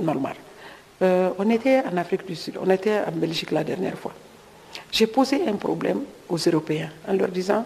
[0.00, 0.34] normal.
[1.02, 4.12] Euh, on était en Afrique du Sud, on était en Belgique la dernière fois.
[4.92, 7.64] J'ai posé un problème aux Européens en leur disant,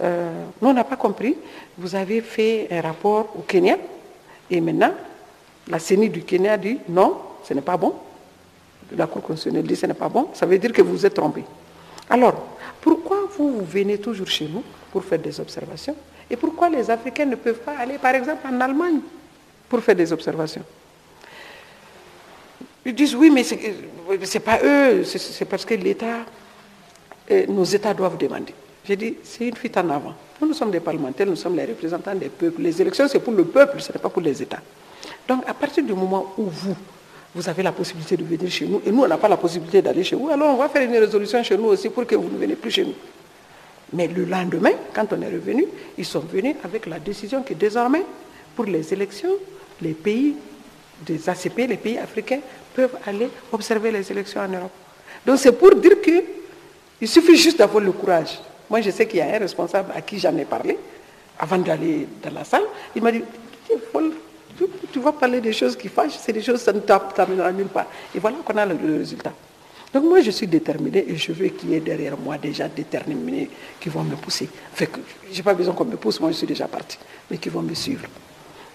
[0.00, 1.36] euh, nous on n'a pas compris,
[1.76, 3.76] vous avez fait un rapport au Kenya,
[4.50, 4.92] et maintenant,
[5.68, 7.94] la CENI du Kenya dit non, ce n'est pas bon.
[8.96, 10.28] La Cour constitutionnelle dit ce n'est pas bon.
[10.32, 11.44] Ça veut dire que vous êtes trompé.
[12.08, 12.46] Alors,
[12.80, 15.94] pourquoi vous, vous venez toujours chez nous pour faire des observations?
[16.30, 19.00] Et pourquoi les Africains ne peuvent pas aller, par exemple, en Allemagne
[19.68, 20.64] pour faire des observations?
[22.84, 26.24] Ils disent oui, mais ce n'est pas eux, c'est parce que l'État,
[27.48, 28.54] nos États doivent demander.
[28.88, 30.14] J'ai dit, c'est une fuite en avant.
[30.40, 32.62] Nous, nous sommes des parlementaires, nous sommes les représentants des peuples.
[32.62, 34.62] Les élections, c'est pour le peuple, ce n'est pas pour les États.
[35.28, 36.74] Donc, à partir du moment où vous,
[37.34, 39.82] vous avez la possibilité de venir chez nous, et nous, on n'a pas la possibilité
[39.82, 42.30] d'aller chez vous, alors on va faire une résolution chez nous aussi pour que vous
[42.30, 42.94] ne venez plus chez nous.
[43.92, 45.66] Mais le lendemain, quand on est revenu,
[45.98, 48.04] ils sont venus avec la décision que désormais,
[48.56, 49.32] pour les élections,
[49.82, 50.34] les pays
[51.04, 52.40] des ACP, les pays africains,
[52.74, 54.72] peuvent aller observer les élections en Europe.
[55.26, 58.38] Donc c'est pour dire qu'il suffit juste d'avoir le courage.
[58.70, 60.78] Moi, je sais qu'il y a un responsable à qui j'en ai parlé
[61.38, 62.64] avant d'aller dans la salle.
[62.94, 63.22] Il m'a dit
[64.92, 67.86] tu vas parler des choses qui fâchent, c'est des choses, ça ne t'amènera nulle part.
[68.14, 69.32] Et voilà qu'on a le, résultat.
[69.92, 73.48] Donc moi, je suis déterminé et je veux qu'il y ait derrière moi gens déterminés
[73.80, 74.48] qui vont me pousser.
[74.78, 74.84] Je
[75.36, 76.98] n'ai pas besoin qu'on me pousse, moi je suis déjà parti,
[77.30, 78.04] mais qui vont me suivre.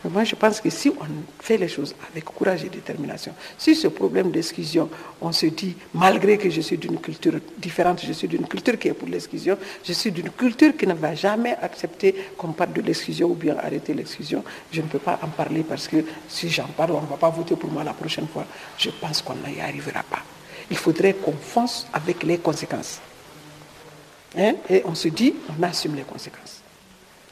[0.09, 1.05] Moi, je pense que si on
[1.39, 4.89] fait les choses avec courage et détermination, si ce problème d'exclusion,
[5.21, 8.89] on se dit, malgré que je suis d'une culture différente, je suis d'une culture qui
[8.89, 12.81] est pour l'exclusion, je suis d'une culture qui ne va jamais accepter qu'on parle de
[12.81, 14.43] l'exclusion ou bien arrêter l'exclusion,
[14.73, 17.29] je ne peux pas en parler parce que si j'en parle, on ne va pas
[17.29, 18.45] voter pour moi la prochaine fois.
[18.77, 20.23] Je pense qu'on n'y arrivera pas.
[20.69, 22.99] Il faudrait qu'on fonce avec les conséquences.
[24.37, 24.55] Hein?
[24.69, 26.62] Et on se dit, on assume les conséquences.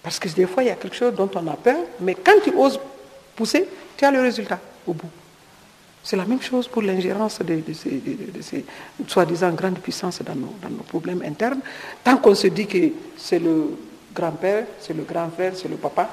[0.03, 2.39] Parce que des fois, il y a quelque chose dont on a peur, mais quand
[2.43, 2.79] tu oses
[3.35, 5.09] pousser, tu as le résultat au bout.
[6.03, 8.65] C'est la même chose pour l'ingérence de, ces,
[9.07, 11.59] soi-disant grandes puissances dans nos, dans nos, problèmes internes.
[12.03, 13.77] Tant qu'on se dit que c'est le
[14.13, 16.09] grand-père, c'est le grand frère, c'est le papa,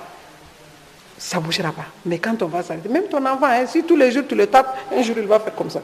[1.17, 1.87] ça ne bougera pas.
[2.05, 4.47] Mais quand on va s'arrêter, même ton enfant, hein, si tous les jours tu le
[4.47, 5.83] tapes, un jour il va faire comme ça.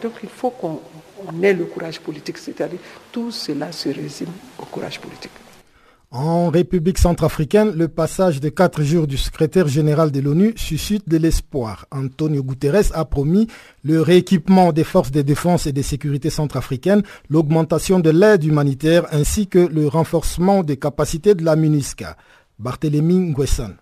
[0.00, 0.82] Donc il faut qu'on
[1.42, 2.78] ait le courage politique, c'est-à-dire
[3.10, 5.32] tout cela se résume au courage politique.
[6.18, 11.18] En République centrafricaine, le passage de quatre jours du secrétaire général de l'ONU suscite de
[11.18, 11.84] l'espoir.
[11.90, 13.48] Antonio Guterres a promis
[13.84, 19.46] le rééquipement des forces de défense et de sécurité centrafricaines, l'augmentation de l'aide humanitaire ainsi
[19.46, 22.16] que le renforcement des capacités de la MINUSCA.
[22.58, 23.74] Barthélémy Nguesson.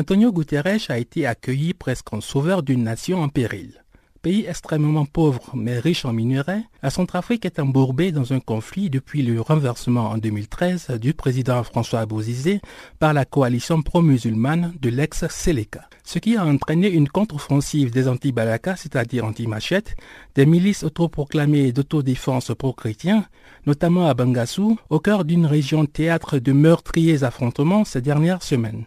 [0.00, 3.82] Antonio Guterres a été accueilli presque en sauveur d'une nation en péril.
[4.22, 9.22] Pays extrêmement pauvre mais riche en minerais, la Centrafrique est embourbée dans un conflit depuis
[9.22, 12.60] le renversement en 2013 du président François Bozizé
[13.00, 19.24] par la coalition pro-musulmane de l'ex-Seleka, ce qui a entraîné une contre-offensive des anti-Balaka, c'est-à-dire
[19.24, 19.96] anti-machette,
[20.36, 23.26] des milices autoproclamées d'autodéfense pro-chrétiens,
[23.66, 28.84] notamment à Bangassou, au cœur d'une région théâtre de meurtriers affrontements ces dernières semaines.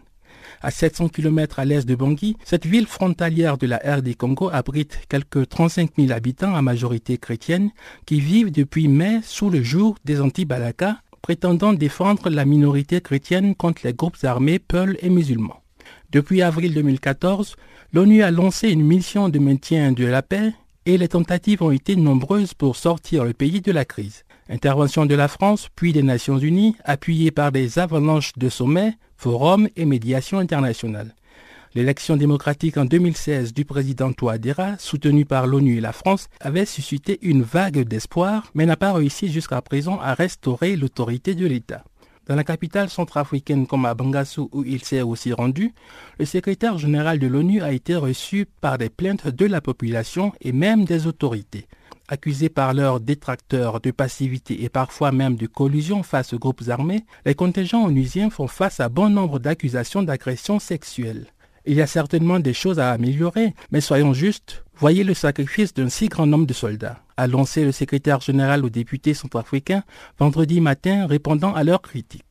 [0.66, 4.98] À 700 km à l'est de Bangui, cette ville frontalière de la RD Congo abrite
[5.08, 7.70] quelques 35 000 habitants à majorité chrétienne
[8.04, 13.82] qui vivent depuis mai sous le joug des anti-Balaka, prétendant défendre la minorité chrétienne contre
[13.84, 15.62] les groupes armés Peuls et musulmans.
[16.10, 17.54] Depuis avril 2014,
[17.92, 20.52] l'ONU a lancé une mission de maintien de la paix
[20.84, 24.24] et les tentatives ont été nombreuses pour sortir le pays de la crise.
[24.48, 29.68] Intervention de la France, puis des Nations Unies, appuyée par des avalanches de sommets, forums
[29.76, 31.14] et médiations internationales.
[31.74, 37.18] L'élection démocratique en 2016 du président Touadéra, soutenue par l'ONU et la France, avait suscité
[37.20, 41.84] une vague d'espoir, mais n'a pas réussi jusqu'à présent à restaurer l'autorité de l'État.
[42.26, 45.74] Dans la capitale centrafricaine comme à Bangassou où il s'est aussi rendu,
[46.18, 50.52] le secrétaire général de l'ONU a été reçu par des plaintes de la population et
[50.52, 51.68] même des autorités.
[52.08, 57.04] Accusés par leurs détracteurs de passivité et parfois même de collusion face aux groupes armés,
[57.24, 61.26] les contingents onusiens font face à bon nombre d'accusations d'agression sexuelle.
[61.64, 65.88] Il y a certainement des choses à améliorer, mais soyons justes, voyez le sacrifice d'un
[65.88, 69.82] si grand nombre de soldats, a lancé le secrétaire général aux députés centrafricains
[70.16, 72.22] vendredi matin répondant à leurs critiques.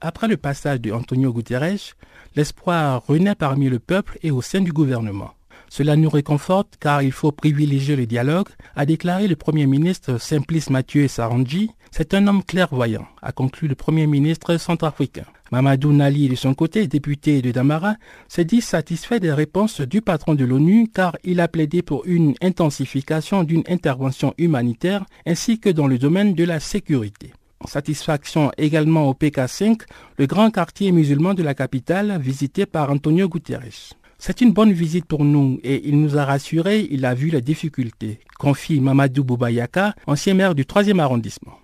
[0.00, 1.96] Après le passage de Antonio Guterres,
[2.36, 5.32] l'espoir renaît parmi le peuple et au sein du gouvernement.
[5.68, 10.70] Cela nous réconforte car il faut privilégier le dialogue, a déclaré le Premier ministre Simplice
[10.70, 11.70] Mathieu Sarangi.
[11.90, 15.24] C'est un homme clairvoyant, a conclu le Premier ministre centrafricain.
[15.52, 17.94] Mamadou Nali, de son côté, député de Damara,
[18.28, 22.34] s'est dit satisfait des réponses du patron de l'ONU car il a plaidé pour une
[22.42, 27.32] intensification d'une intervention humanitaire ainsi que dans le domaine de la sécurité.
[27.66, 29.82] Satisfaction également au PK5,
[30.18, 33.94] le grand quartier musulman de la capitale visité par Antonio Guterres.
[34.26, 37.42] C'est une bonne visite pour nous et il nous a rassurés, il a vu les
[37.42, 41.58] difficultés, confie Mamadou Boubayaka, ancien maire du 3e arrondissement.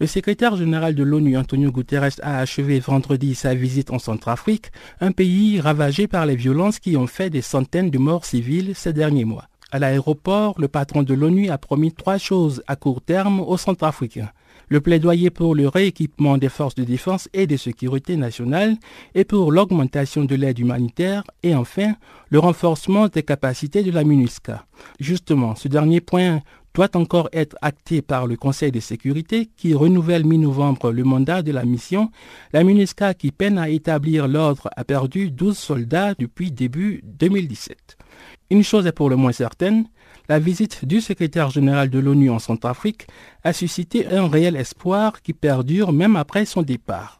[0.00, 5.12] Le secrétaire général de l'ONU, Antonio Guterres, a achevé vendredi sa visite en Centrafrique, un
[5.12, 9.24] pays ravagé par les violences qui ont fait des centaines de morts civiles ces derniers
[9.24, 9.46] mois.
[9.70, 14.32] À l'aéroport, le patron de l'ONU a promis trois choses à court terme aux Centrafricains
[14.68, 18.76] le plaidoyer pour le rééquipement des forces de défense et de sécurité nationale
[19.14, 21.94] et pour l'augmentation de l'aide humanitaire et enfin
[22.30, 24.66] le renforcement des capacités de la MINUSCA.
[25.00, 26.42] Justement, ce dernier point
[26.78, 31.50] doit encore être acté par le Conseil de sécurité qui renouvelle mi-novembre le mandat de
[31.50, 32.12] la mission.
[32.52, 37.96] La MINUSCA qui peine à établir l'ordre a perdu 12 soldats depuis début 2017.
[38.50, 39.86] Une chose est pour le moins certaine,
[40.28, 43.08] la visite du secrétaire général de l'ONU en Centrafrique
[43.42, 47.17] a suscité un réel espoir qui perdure même après son départ.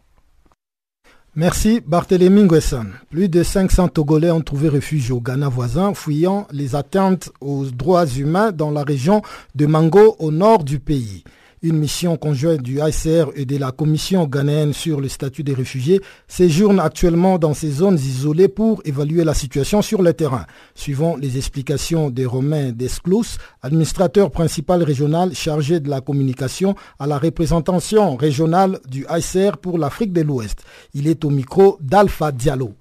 [1.41, 2.87] Merci Barthélémy Nguesson.
[3.11, 8.09] Plus de 500 Togolais ont trouvé refuge au Ghana voisin, fuyant les atteintes aux droits
[8.09, 9.23] humains dans la région
[9.55, 11.23] de Mango au nord du pays.
[11.61, 16.01] Une mission conjointe du ICR et de la Commission ghanéenne sur le statut des réfugiés
[16.29, 20.47] séjourne actuellement dans ces zones isolées pour évaluer la situation sur le terrain.
[20.77, 27.19] Suivant les explications de Romain Desclous, administrateur principal régional chargé de la communication à la
[27.19, 30.63] représentation régionale du ICR pour l'Afrique de l'Ouest.
[30.95, 32.75] Il est au micro d'Alpha Diallo.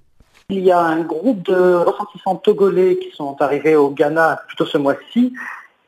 [0.50, 4.78] Il y a un groupe de ressortissants togolais qui sont arrivés au Ghana plutôt ce
[4.78, 5.34] mois-ci,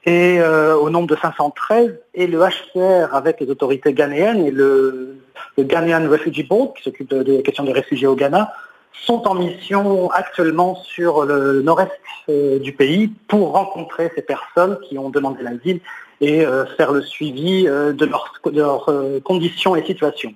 [0.06, 5.16] et euh, au nombre de 513, et le HCR avec les autorités ghanéennes et le,
[5.58, 8.52] Ghanaian Refugee Board, qui s'occupe des questions des réfugiés au Ghana,
[8.92, 11.90] sont en mission actuellement sur le nord-est
[12.28, 15.80] euh, du pays pour rencontrer ces personnes qui ont demandé l'asile
[16.20, 18.86] et euh, faire le suivi de leurs
[19.24, 20.34] conditions et situations.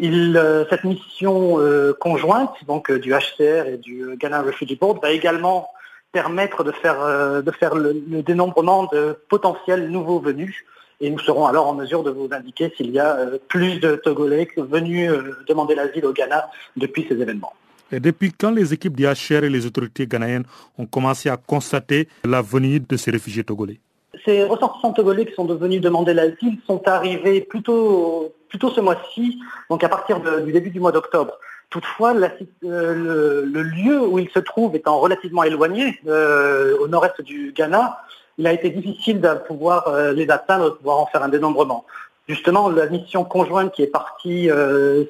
[0.00, 1.58] Cette mission
[2.00, 5.68] conjointe donc du HCR et du Ghana Refugee Board va également
[6.12, 10.64] permettre de faire, de faire le, dénombrement de potentiels nouveaux venus.
[11.00, 13.16] Et nous serons alors en mesure de vous indiquer s'il y a
[13.48, 15.10] plus de Togolais venus
[15.48, 17.54] demander l'asile au Ghana depuis ces événements.
[17.92, 20.44] Et depuis quand les équipes du HCR et les autorités ghanéennes
[20.78, 23.80] ont commencé à constater la venue de ces réfugiés togolais?
[24.24, 29.40] Ces ressortissants togolais qui sont devenus demander l'asile sont arrivés plutôt, plutôt ce mois-ci,
[29.70, 31.38] donc à partir du début du mois d'octobre.
[31.70, 37.52] Toutefois, euh, le, lieu où ils se trouvent étant relativement éloigné, euh, au nord-est du
[37.52, 38.00] Ghana,
[38.38, 41.86] il a été difficile de pouvoir euh, les atteindre, de pouvoir en faire un dénombrement.
[42.28, 44.48] Justement, la mission conjointe qui est partie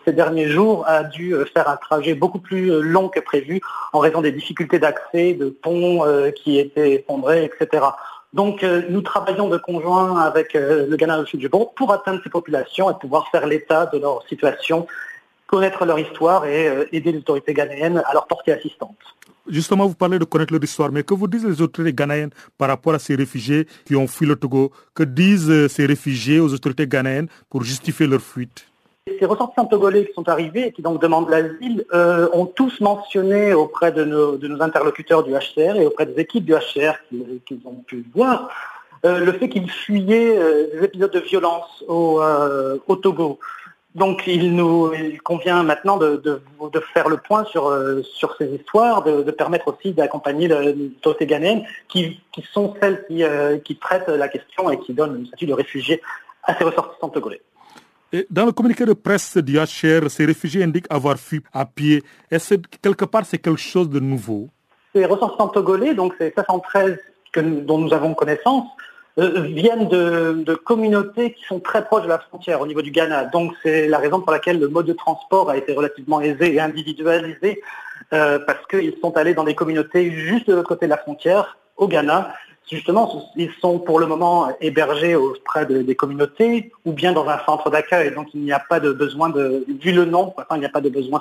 [0.07, 3.61] ces derniers jours a dû faire un trajet beaucoup plus long que prévu
[3.93, 6.03] en raison des difficultés d'accès, de ponts
[6.35, 7.89] qui étaient effondrés, etc.
[8.33, 12.31] Donc euh, nous travaillons de conjoint avec euh, le Ghana du Bourg pour atteindre ces
[12.31, 14.87] populations et pouvoir faire l'état de leur situation,
[15.49, 18.95] connaître leur histoire et euh, aider les autorités ghanéennes à leur porter assistance.
[19.49, 22.69] Justement, vous parlez de connaître leur histoire, mais que vous disent les autorités ghanéennes par
[22.69, 24.71] rapport à ces réfugiés qui ont fui le Togo?
[24.95, 28.70] Que disent ces réfugiés aux autorités ghanéennes pour justifier leur fuite?
[29.19, 33.53] Ces ressortissants togolais qui sont arrivés et qui donc demandent l'asile euh, ont tous mentionné
[33.53, 36.95] auprès de nos, interlocuteurs du HCR et auprès des équipes du HCR
[37.47, 38.49] qu'ils ont pu voir
[39.05, 42.21] euh, le fait qu'ils fuyaient euh, des épisodes de violence au,
[43.03, 43.39] Togo.
[43.95, 44.93] Donc il nous
[45.25, 46.43] convient maintenant de,
[46.95, 47.77] faire le point sur,
[48.39, 52.21] ces histoires, de, permettre aussi d'accompagner les ghanéennes qui,
[52.53, 53.25] sont celles qui,
[53.65, 56.01] qui traitent la question et qui donnent le statut de réfugié
[56.45, 57.43] à ces ressortissants togolais
[58.31, 62.03] dans le communiqué de presse du HR, ces réfugiés indiquent avoir fui à pied.
[62.31, 64.49] Est-ce que quelque part c'est quelque chose de nouveau?
[64.95, 66.99] Ces ressortissants togolais, donc ces 513
[67.37, 68.67] dont nous avons connaissance,
[69.19, 73.25] euh, viennent de, communautés qui sont très proches de la frontière au niveau du Ghana.
[73.27, 76.61] Donc c'est la raison pour laquelle le mode de transport a été relativement aisé et
[76.61, 77.61] individualisé,
[78.13, 81.57] euh, parce qu'ils sont allés dans des communautés juste de l'autre côté de la frontière,
[81.77, 82.33] au Ghana,
[82.71, 87.71] justement, ils sont pour le moment hébergés auprès des communautés ou bien dans un centre
[87.71, 88.13] d'accueil.
[88.15, 90.81] Donc il n'y a pas de besoin de, vu le nombre, il n'y a pas
[90.81, 91.21] de besoin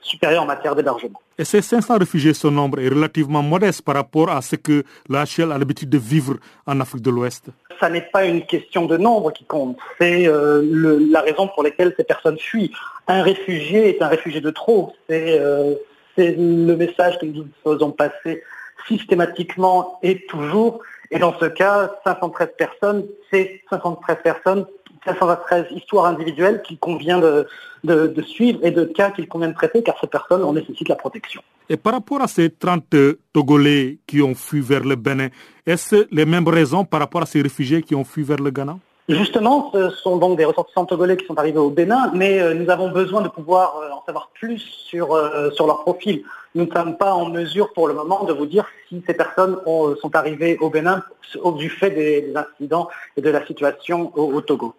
[0.00, 1.20] supérieur en matière d'hébergement.
[1.38, 5.52] Et ces 500 réfugiés, ce nombre est relativement modeste par rapport à ce que l'HL
[5.52, 7.46] a l'habitude de vivre en Afrique de l'Ouest
[7.80, 10.62] Ça n'est pas une question de nombre qui compte, c'est euh,
[11.10, 12.72] la raison pour laquelle ces personnes fuient.
[13.08, 14.94] Un réfugié est un réfugié de trop.
[15.08, 15.74] C'est euh,
[16.16, 18.42] le message que nous faisons passer
[18.88, 20.80] systématiquement et toujours.
[21.10, 24.66] Et dans ce cas, 513 personnes, c'est 513 personnes,
[25.04, 27.46] 513 histoires individuelles qu'il convient de,
[27.84, 30.96] de, suivre et de cas qu'il convient de traiter, car ces personnes en nécessitent la
[30.96, 31.42] protection.
[31.68, 32.84] Et par rapport à ces 30
[33.32, 35.28] Togolais qui ont fui vers le Bénin,
[35.66, 38.76] est-ce les mêmes raisons par rapport à ces réfugiés qui ont fui vers le Ghana?
[39.08, 42.70] Justement, ce sont donc des ressortissants togolais qui sont arrivés au Bénin, mais euh, nous
[42.70, 46.22] avons besoin de pouvoir euh, en savoir plus sur, euh, sur leur profil.
[46.54, 49.58] Nous ne sommes pas en mesure pour le moment de vous dire si ces personnes
[49.64, 51.02] sont arrivées au Bénin
[51.56, 54.74] du fait des, incidents et de la situation au, Togo.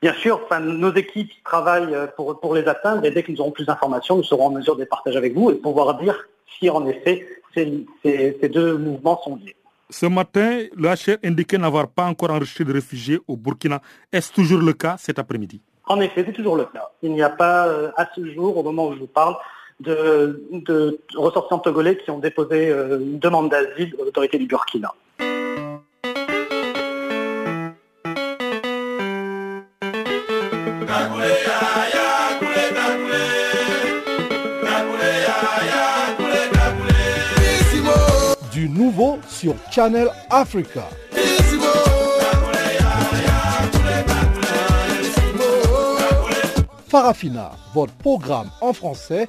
[0.00, 3.66] Bien sûr, nos équipes travaillent pour, pour les atteindre et dès que nous aurons plus
[3.66, 6.26] d'informations, nous serons en mesure de les partager avec vous et de pouvoir dire
[6.58, 9.56] si en effet ces deux mouvements sont liés.
[9.90, 13.82] Ce matin, le HR indiquait n'avoir pas encore enregistré de réfugiés au Burkina.
[14.10, 15.60] Est-ce toujours le cas cet après-midi?
[15.86, 16.90] En effet, c'est toujours le cas.
[17.02, 19.36] Il n'y a pas, euh, à ce jour, au moment où je vous parle,
[19.82, 24.92] de, ressortissants togolais qui ont déposé euh, une demande d'asile aux autorités du Burkina.
[38.92, 40.88] nouveau sur Channel Africa.
[46.88, 49.28] Farafina, votre programme en français,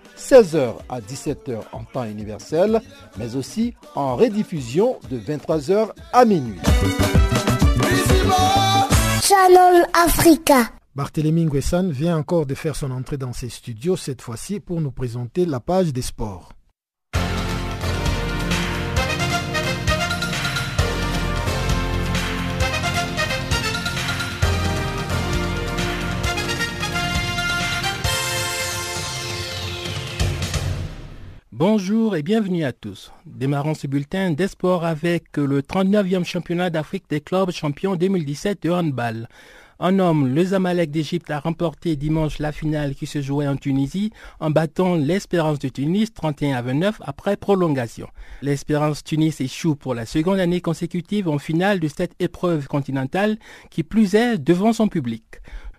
[0.21, 2.81] 16h à 17h en temps universel,
[3.17, 6.59] mais aussi en rediffusion de 23h à minuit.
[9.23, 10.69] Channel Africa.
[10.95, 14.91] Barthélémy Nguessan vient encore de faire son entrée dans ses studios, cette fois-ci pour nous
[14.91, 16.51] présenter la page des sports.
[31.63, 33.11] Bonjour et bienvenue à tous.
[33.27, 34.47] Démarrons ce bulletin des
[34.81, 39.29] avec le 39e championnat d'Afrique des clubs champions 2017 de handball.
[39.77, 44.11] En homme, le Zamalek d'Égypte a remporté dimanche la finale qui se jouait en Tunisie
[44.39, 48.07] en battant l'Espérance de Tunis 31 à 29 après prolongation.
[48.41, 53.37] L'Espérance Tunis échoue pour la seconde année consécutive en finale de cette épreuve continentale
[53.69, 55.25] qui plus est devant son public.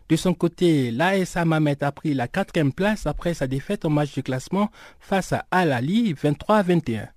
[0.09, 4.14] De son côté, l'AS Mamet a pris la quatrième place après sa défaite au match
[4.14, 7.09] de classement face à Al Ali 23 à 21.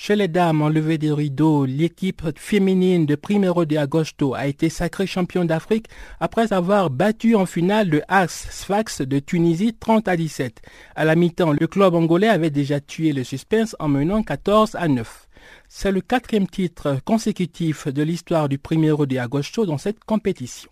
[0.00, 4.68] Chez les dames en levée des rideaux, l'équipe féminine de Primero de Agosto a été
[4.68, 5.88] sacrée champion d'Afrique
[6.20, 10.62] après avoir battu en finale le AS Sfax de Tunisie 30 à 17.
[10.94, 14.86] À la mi-temps, le club angolais avait déjà tué le suspense en menant 14 à
[14.86, 15.26] 9.
[15.68, 20.70] C'est le quatrième titre consécutif de l'histoire du Primero de Agosto dans cette compétition.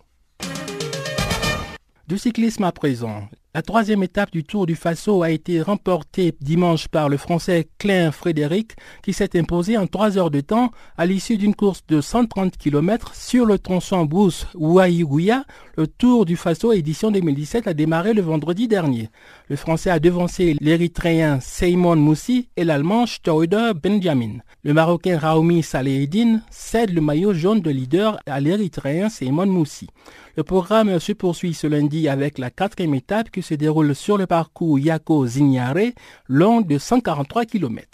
[2.07, 3.27] Du cyclisme à présent.
[3.55, 8.11] La troisième étape du Tour du Faso a été remportée dimanche par le Français Klein
[8.11, 12.57] Frédéric qui s'est imposé en trois heures de temps à l'issue d'une course de 130
[12.57, 15.45] km sur le tronçon Bous Ouaïgouya.
[15.77, 19.09] Le Tour du Faso édition 2017 a démarré le vendredi dernier.
[19.47, 24.39] Le Français a devancé l'Érythréen Seymon Moussi et l'Allemand Stauder Benjamin.
[24.63, 29.87] Le Marocain Raoumi Salehedine cède le maillot jaune de leader à l'Érythréen Seymon Moussi.
[30.35, 34.27] Le programme se poursuit ce lundi avec la quatrième étape qui se déroule sur le
[34.27, 35.93] parcours Yako-Zignare,
[36.27, 37.87] long de 143 km.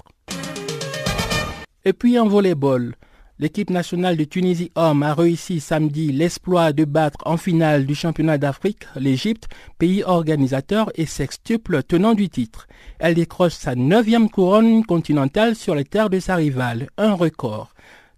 [1.86, 2.95] Et puis en volleyball,
[3.38, 8.39] l'équipe nationale de Tunisie homme a réussi samedi l'exploit de battre en finale du championnat
[8.39, 9.47] d'Afrique l'Égypte,
[9.78, 12.68] pays organisateur et sextuple tenant du titre.
[12.97, 17.72] Elle décroche sa neuvième couronne continentale sur les terres de sa rivale, un record.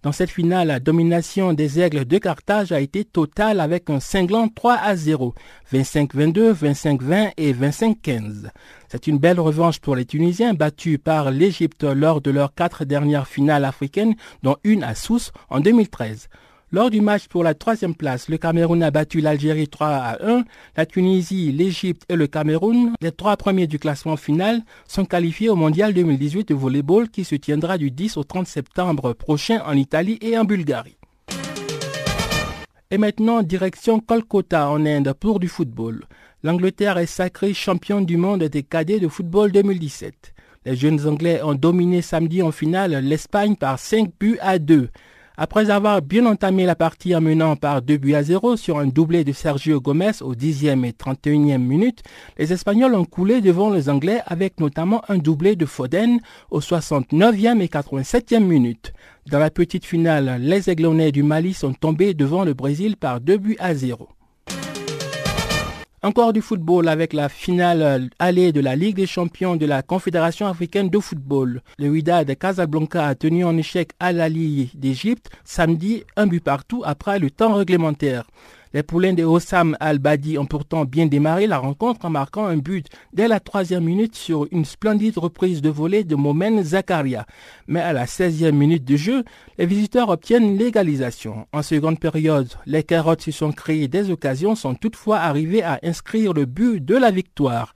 [0.06, 4.46] Dans cette finale, la domination des Aigles de Carthage a été totale avec un cinglant
[4.46, 5.34] 3 à 0,
[5.72, 8.50] 25-22, 25-20 et 25-15.
[8.86, 13.26] C'est une belle revanche pour les Tunisiens battus par l'Égypte lors de leurs quatre dernières
[13.26, 16.28] finales africaines, dont une à Sousse en 2013.
[16.72, 20.42] Lors du match pour la troisième place, le Cameroun a battu l'Algérie 3 à 1.
[20.76, 25.54] La Tunisie, l'Égypte et le Cameroun, les trois premiers du classement final, sont qualifiés au
[25.54, 30.18] Mondial 2018 de volleyball qui se tiendra du 10 au 30 septembre prochain en Italie
[30.20, 30.98] et en Bulgarie.
[32.90, 36.04] Et maintenant, direction Kolkata en Inde pour du football.
[36.42, 40.34] L'Angleterre est sacrée championne du monde des cadets de football 2017.
[40.64, 44.88] Les jeunes Anglais ont dominé samedi en finale l'Espagne par 5 buts à 2.
[45.38, 48.86] Après avoir bien entamé la partie en menant par 2 buts à 0 sur un
[48.86, 52.02] doublé de Sergio Gomez au 10e et 31e minute,
[52.38, 56.20] les Espagnols ont coulé devant les Anglais avec notamment un doublé de Foden
[56.50, 58.94] au 69e et 87e minute.
[59.30, 63.36] Dans la petite finale, les Aiglonnais du Mali sont tombés devant le Brésil par 2
[63.36, 64.08] buts à 0.
[66.02, 70.46] Encore du football avec la finale allée de la Ligue des champions de la Confédération
[70.46, 71.62] africaine de football.
[71.78, 77.18] Le Wydad de Casablanca a tenu en échec Al-Ali d'Égypte samedi, un but partout après
[77.18, 78.24] le temps réglementaire.
[78.74, 82.86] Les poulains de Hossam Al-Badi ont pourtant bien démarré la rencontre en marquant un but
[83.12, 87.26] dès la troisième minute sur une splendide reprise de volée de Momen Zakaria.
[87.68, 89.24] Mais à la 16e minute de jeu,
[89.58, 91.46] les visiteurs obtiennent l'égalisation.
[91.52, 96.32] En seconde période, les carottes se sont créées des occasions, sont toutefois arrivées à inscrire
[96.32, 97.74] le but de la victoire.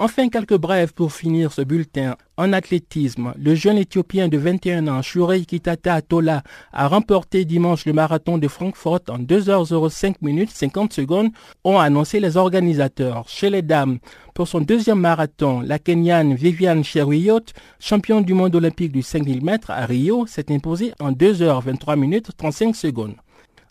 [0.00, 2.14] Enfin, quelques brèves pour finir ce bulletin.
[2.36, 7.92] En athlétisme, le jeune Éthiopien de 21 ans, Shurei Kitata Tola, a remporté dimanche le
[7.92, 11.30] marathon de Francfort en 2h05 minutes 50 secondes,
[11.64, 13.28] ont annoncé les organisateurs.
[13.28, 13.98] Chez les dames,
[14.34, 17.46] pour son deuxième marathon, la Kenyane Viviane Cheruiyot,
[17.80, 22.76] championne du monde olympique du 5000 mètres à Rio, s'est imposée en 2h23 minutes 35
[22.76, 23.16] secondes.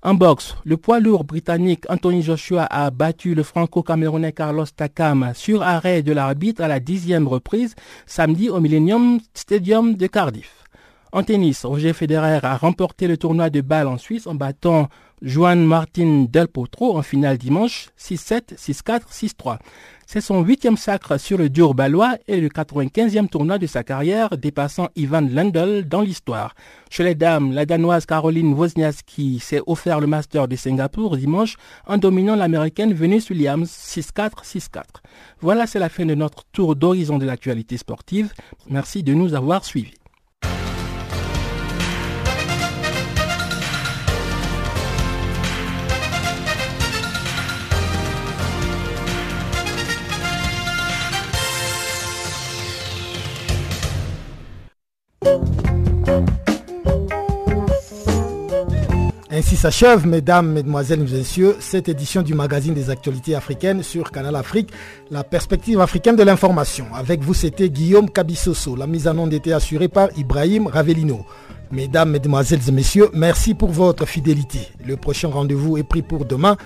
[0.03, 5.63] En boxe, le poids lourd britannique Anthony Joshua a battu le franco-camerounais Carlos Takam sur
[5.63, 7.73] arrêt de l'arbitre à la dixième reprise
[8.05, 10.63] samedi au Millennium Stadium de Cardiff.
[11.11, 14.87] En tennis, Roger Federer a remporté le tournoi de balle en Suisse en battant
[15.23, 19.57] Juan Martin Del Potro en finale dimanche 6-7, 6-4, 6-3.
[20.09, 24.37] C'est son huitième sacre sur le dur balois et le 95e tournoi de sa carrière,
[24.37, 26.55] dépassant Ivan Lendl dans l'histoire.
[26.89, 31.97] Chez les dames, la Danoise Caroline Wozniacki s'est offert le Master de Singapour dimanche en
[31.97, 34.81] dominant l'Américaine Venus Williams 6-4, 6-4.
[35.41, 38.31] Voilà, c'est la fin de notre tour d'horizon de l'actualité sportive.
[38.69, 39.95] Merci de nous avoir suivis.
[59.37, 64.71] Ainsi s'achève, mesdames, mesdemoiselles, messieurs, cette édition du magazine des actualités africaines sur Canal Afrique,
[65.11, 66.87] la perspective africaine de l'information.
[66.95, 68.75] Avec vous, c'était Guillaume Cabissoso.
[68.75, 71.23] La mise en onde était assurée par Ibrahim Ravelino.
[71.71, 74.69] Mesdames, mesdemoiselles et messieurs, merci pour votre fidélité.
[74.83, 76.57] Le prochain rendez-vous est pris pour demain,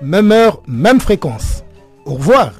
[0.00, 1.64] même heure, même fréquence.
[2.04, 2.52] Au revoir.